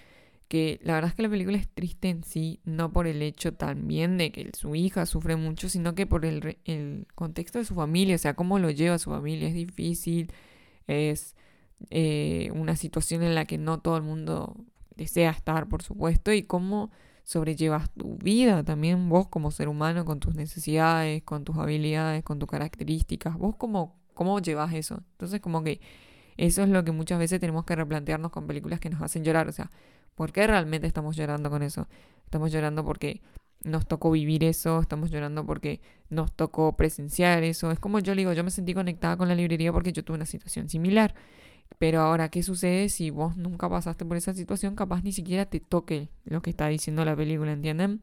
Que 0.49 0.79
la 0.83 0.93
verdad 0.93 1.09
es 1.09 1.15
que 1.15 1.23
la 1.23 1.29
película 1.29 1.57
es 1.57 1.67
triste 1.67 2.09
en 2.09 2.23
sí, 2.23 2.59
no 2.63 2.93
por 2.93 3.07
el 3.07 3.23
hecho 3.23 3.55
también 3.55 4.19
de 4.19 4.31
que 4.31 4.51
su 4.53 4.75
hija 4.75 5.07
sufre 5.07 5.35
mucho, 5.35 5.67
sino 5.67 5.95
que 5.95 6.05
por 6.05 6.25
el, 6.25 6.59
el 6.65 7.07
contexto 7.15 7.57
de 7.57 7.65
su 7.65 7.73
familia, 7.73 8.13
o 8.13 8.19
sea, 8.19 8.35
cómo 8.35 8.59
lo 8.59 8.69
lleva 8.69 8.99
su 8.99 9.09
familia. 9.09 9.47
Es 9.47 9.55
difícil, 9.55 10.31
es 10.85 11.35
eh, 11.89 12.51
una 12.53 12.75
situación 12.75 13.23
en 13.23 13.33
la 13.33 13.45
que 13.45 13.57
no 13.57 13.79
todo 13.79 13.97
el 13.97 14.03
mundo 14.03 14.55
desea 14.95 15.31
estar, 15.31 15.67
por 15.67 15.81
supuesto, 15.81 16.31
y 16.31 16.43
cómo 16.43 16.91
sobrellevas 17.27 17.89
tu 17.91 18.17
vida 18.17 18.63
también 18.63 19.09
vos 19.09 19.27
como 19.27 19.51
ser 19.51 19.67
humano 19.67 20.05
con 20.05 20.21
tus 20.21 20.33
necesidades, 20.33 21.23
con 21.23 21.43
tus 21.43 21.57
habilidades, 21.57 22.23
con 22.23 22.39
tus 22.39 22.47
características, 22.47 23.37
vos 23.37 23.57
cómo, 23.57 23.97
cómo 24.13 24.39
llevas 24.39 24.73
eso. 24.73 25.03
Entonces 25.11 25.41
como 25.41 25.61
que 25.61 25.81
eso 26.37 26.63
es 26.63 26.69
lo 26.69 26.85
que 26.85 26.93
muchas 26.93 27.19
veces 27.19 27.41
tenemos 27.41 27.65
que 27.65 27.75
replantearnos 27.75 28.31
con 28.31 28.47
películas 28.47 28.79
que 28.79 28.89
nos 28.89 29.01
hacen 29.01 29.25
llorar, 29.25 29.49
o 29.49 29.51
sea, 29.51 29.69
¿por 30.15 30.31
qué 30.31 30.47
realmente 30.47 30.87
estamos 30.87 31.17
llorando 31.17 31.49
con 31.49 31.63
eso? 31.63 31.89
Estamos 32.23 32.49
llorando 32.49 32.85
porque 32.85 33.21
nos 33.61 33.85
tocó 33.87 34.09
vivir 34.09 34.45
eso, 34.45 34.79
estamos 34.79 35.11
llorando 35.11 35.45
porque 35.45 35.81
nos 36.09 36.31
tocó 36.31 36.77
presenciar 36.77 37.43
eso. 37.43 37.71
Es 37.71 37.79
como 37.79 37.99
yo 37.99 38.15
digo, 38.15 38.31
yo 38.31 38.45
me 38.45 38.51
sentí 38.51 38.73
conectada 38.73 39.17
con 39.17 39.27
la 39.27 39.35
librería 39.35 39.73
porque 39.73 39.91
yo 39.91 40.01
tuve 40.01 40.15
una 40.15 40.25
situación 40.25 40.69
similar. 40.69 41.13
Pero 41.77 42.01
ahora, 42.01 42.29
¿qué 42.29 42.41
sucede 42.43 42.89
si 42.89 43.11
vos 43.11 43.37
nunca 43.37 43.69
pasaste 43.69 44.05
por 44.05 44.17
esa 44.17 44.33
situación? 44.33 44.75
Capaz 44.75 45.03
ni 45.03 45.11
siquiera 45.11 45.45
te 45.45 45.59
toque 45.59 46.09
lo 46.25 46.41
que 46.41 46.49
está 46.49 46.67
diciendo 46.67 47.05
la 47.05 47.15
película, 47.15 47.51
¿entienden? 47.51 48.01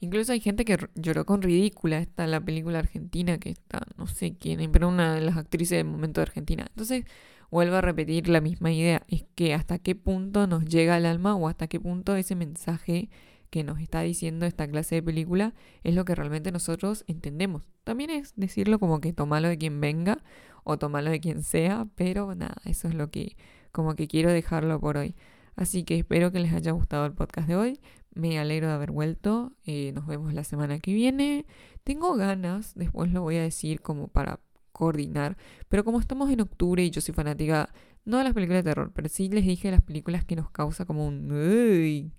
Incluso 0.00 0.32
hay 0.32 0.40
gente 0.40 0.64
que 0.64 0.76
lloró 0.94 1.24
con 1.26 1.42
ridícula. 1.42 1.98
Está 1.98 2.26
la 2.26 2.40
película 2.40 2.78
argentina 2.78 3.38
que 3.38 3.50
está, 3.50 3.80
no 3.96 4.06
sé 4.06 4.36
quién, 4.36 4.70
pero 4.70 4.88
una 4.88 5.14
de 5.14 5.22
las 5.22 5.36
actrices 5.36 5.78
del 5.78 5.86
momento 5.86 6.20
de 6.20 6.26
Argentina. 6.26 6.66
Entonces, 6.68 7.04
vuelvo 7.50 7.76
a 7.76 7.80
repetir 7.80 8.28
la 8.28 8.40
misma 8.40 8.72
idea. 8.72 9.02
Es 9.08 9.24
que 9.34 9.54
hasta 9.54 9.78
qué 9.78 9.94
punto 9.94 10.46
nos 10.46 10.64
llega 10.66 10.94
al 10.96 11.06
alma 11.06 11.34
o 11.34 11.48
hasta 11.48 11.66
qué 11.66 11.80
punto 11.80 12.14
ese 12.14 12.36
mensaje 12.36 13.08
que 13.50 13.64
nos 13.64 13.80
está 13.80 14.02
diciendo 14.02 14.46
esta 14.46 14.68
clase 14.68 14.96
de 14.96 15.02
película 15.02 15.54
es 15.84 15.94
lo 15.94 16.04
que 16.04 16.14
realmente 16.14 16.52
nosotros 16.52 17.04
entendemos. 17.06 17.68
También 17.84 18.10
es 18.10 18.34
decirlo 18.36 18.78
como 18.78 19.00
que 19.00 19.12
tomalo 19.12 19.48
de 19.48 19.58
quien 19.58 19.80
venga 19.80 20.18
o 20.64 20.78
tomarlo 20.78 21.10
de 21.10 21.20
quien 21.20 21.42
sea, 21.42 21.86
pero 21.94 22.34
nada, 22.34 22.56
eso 22.64 22.88
es 22.88 22.94
lo 22.94 23.10
que 23.10 23.36
como 23.72 23.94
que 23.94 24.08
quiero 24.08 24.30
dejarlo 24.30 24.80
por 24.80 24.96
hoy. 24.96 25.14
Así 25.56 25.82
que 25.82 25.98
espero 25.98 26.30
que 26.30 26.40
les 26.40 26.52
haya 26.52 26.72
gustado 26.72 27.06
el 27.06 27.12
podcast 27.12 27.48
de 27.48 27.56
hoy. 27.56 27.80
Me 28.14 28.38
alegro 28.38 28.68
de 28.68 28.74
haber 28.74 28.92
vuelto. 28.92 29.52
Eh, 29.64 29.92
nos 29.92 30.06
vemos 30.06 30.32
la 30.32 30.44
semana 30.44 30.78
que 30.78 30.92
viene. 30.92 31.46
Tengo 31.84 32.14
ganas, 32.14 32.74
después 32.74 33.12
lo 33.12 33.22
voy 33.22 33.36
a 33.36 33.42
decir 33.42 33.80
como 33.80 34.08
para 34.08 34.40
coordinar. 34.72 35.36
Pero 35.68 35.84
como 35.84 35.98
estamos 35.98 36.30
en 36.30 36.40
octubre 36.40 36.84
y 36.84 36.90
yo 36.90 37.00
soy 37.00 37.14
fanática, 37.14 37.72
no 38.04 38.18
de 38.18 38.24
las 38.24 38.34
películas 38.34 38.64
de 38.64 38.70
terror, 38.70 38.92
pero 38.94 39.08
sí 39.08 39.28
les 39.28 39.44
dije 39.44 39.70
las 39.70 39.82
películas 39.82 40.24
que 40.24 40.36
nos 40.36 40.50
causa 40.50 40.84
como 40.84 41.06
un... 41.06 41.30
Uy, 41.30 42.12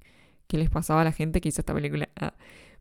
¿Qué 0.50 0.58
les 0.58 0.72
pasaba 0.72 1.02
a 1.02 1.04
la 1.06 1.14
gente 1.14 1.42
que 1.42 1.50
hizo 1.50 1.62
esta 1.62 1.76
película? 1.76 2.10
Ah, 2.20 2.34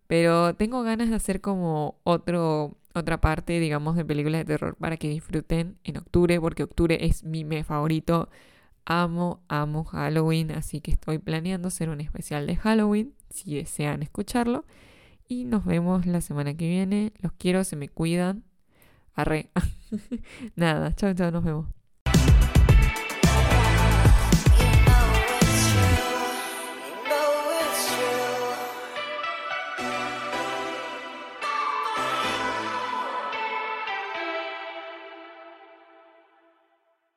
pero 0.09 0.55
tengo 0.57 0.83
ganas 0.83 1.11
de 1.11 1.17
hacer 1.17 1.41
como 1.43 2.01
otro 2.05 2.79
otra 2.95 3.21
parte, 3.21 3.61
digamos, 3.61 3.95
de 3.97 4.05
películas 4.05 4.41
de 4.41 4.47
terror 4.47 4.77
para 4.77 4.97
que 4.97 5.09
disfruten 5.09 5.79
en 5.85 5.99
octubre, 5.99 6.41
porque 6.41 6.65
octubre 6.65 6.99
es 7.07 7.25
mi 7.25 7.45
mes 7.45 7.67
favorito. 7.67 8.31
Amo, 8.87 9.43
amo 9.49 9.85
Halloween, 9.85 10.51
así 10.53 10.81
que 10.81 10.91
estoy 10.93 11.19
planeando 11.19 11.69
hacer 11.69 11.91
un 11.91 12.01
especial 12.01 12.47
de 12.47 12.57
Halloween, 12.57 13.15
si 13.31 13.57
desean 13.57 14.03
escucharlo. 14.03 14.65
Y 15.29 15.45
nos 15.45 15.65
vemos 15.67 16.07
la 16.07 16.21
semana 16.23 16.55
que 16.57 16.69
viene. 16.69 17.13
Los 17.21 17.33
quiero, 17.35 17.65
se 17.65 17.77
me 17.77 17.89
cuidan. 17.91 18.45
Arre. 19.15 19.51
Nada, 20.57 20.95
chao, 20.95 21.15
chao, 21.15 21.31
nos 21.31 21.45
vemos. 21.45 21.78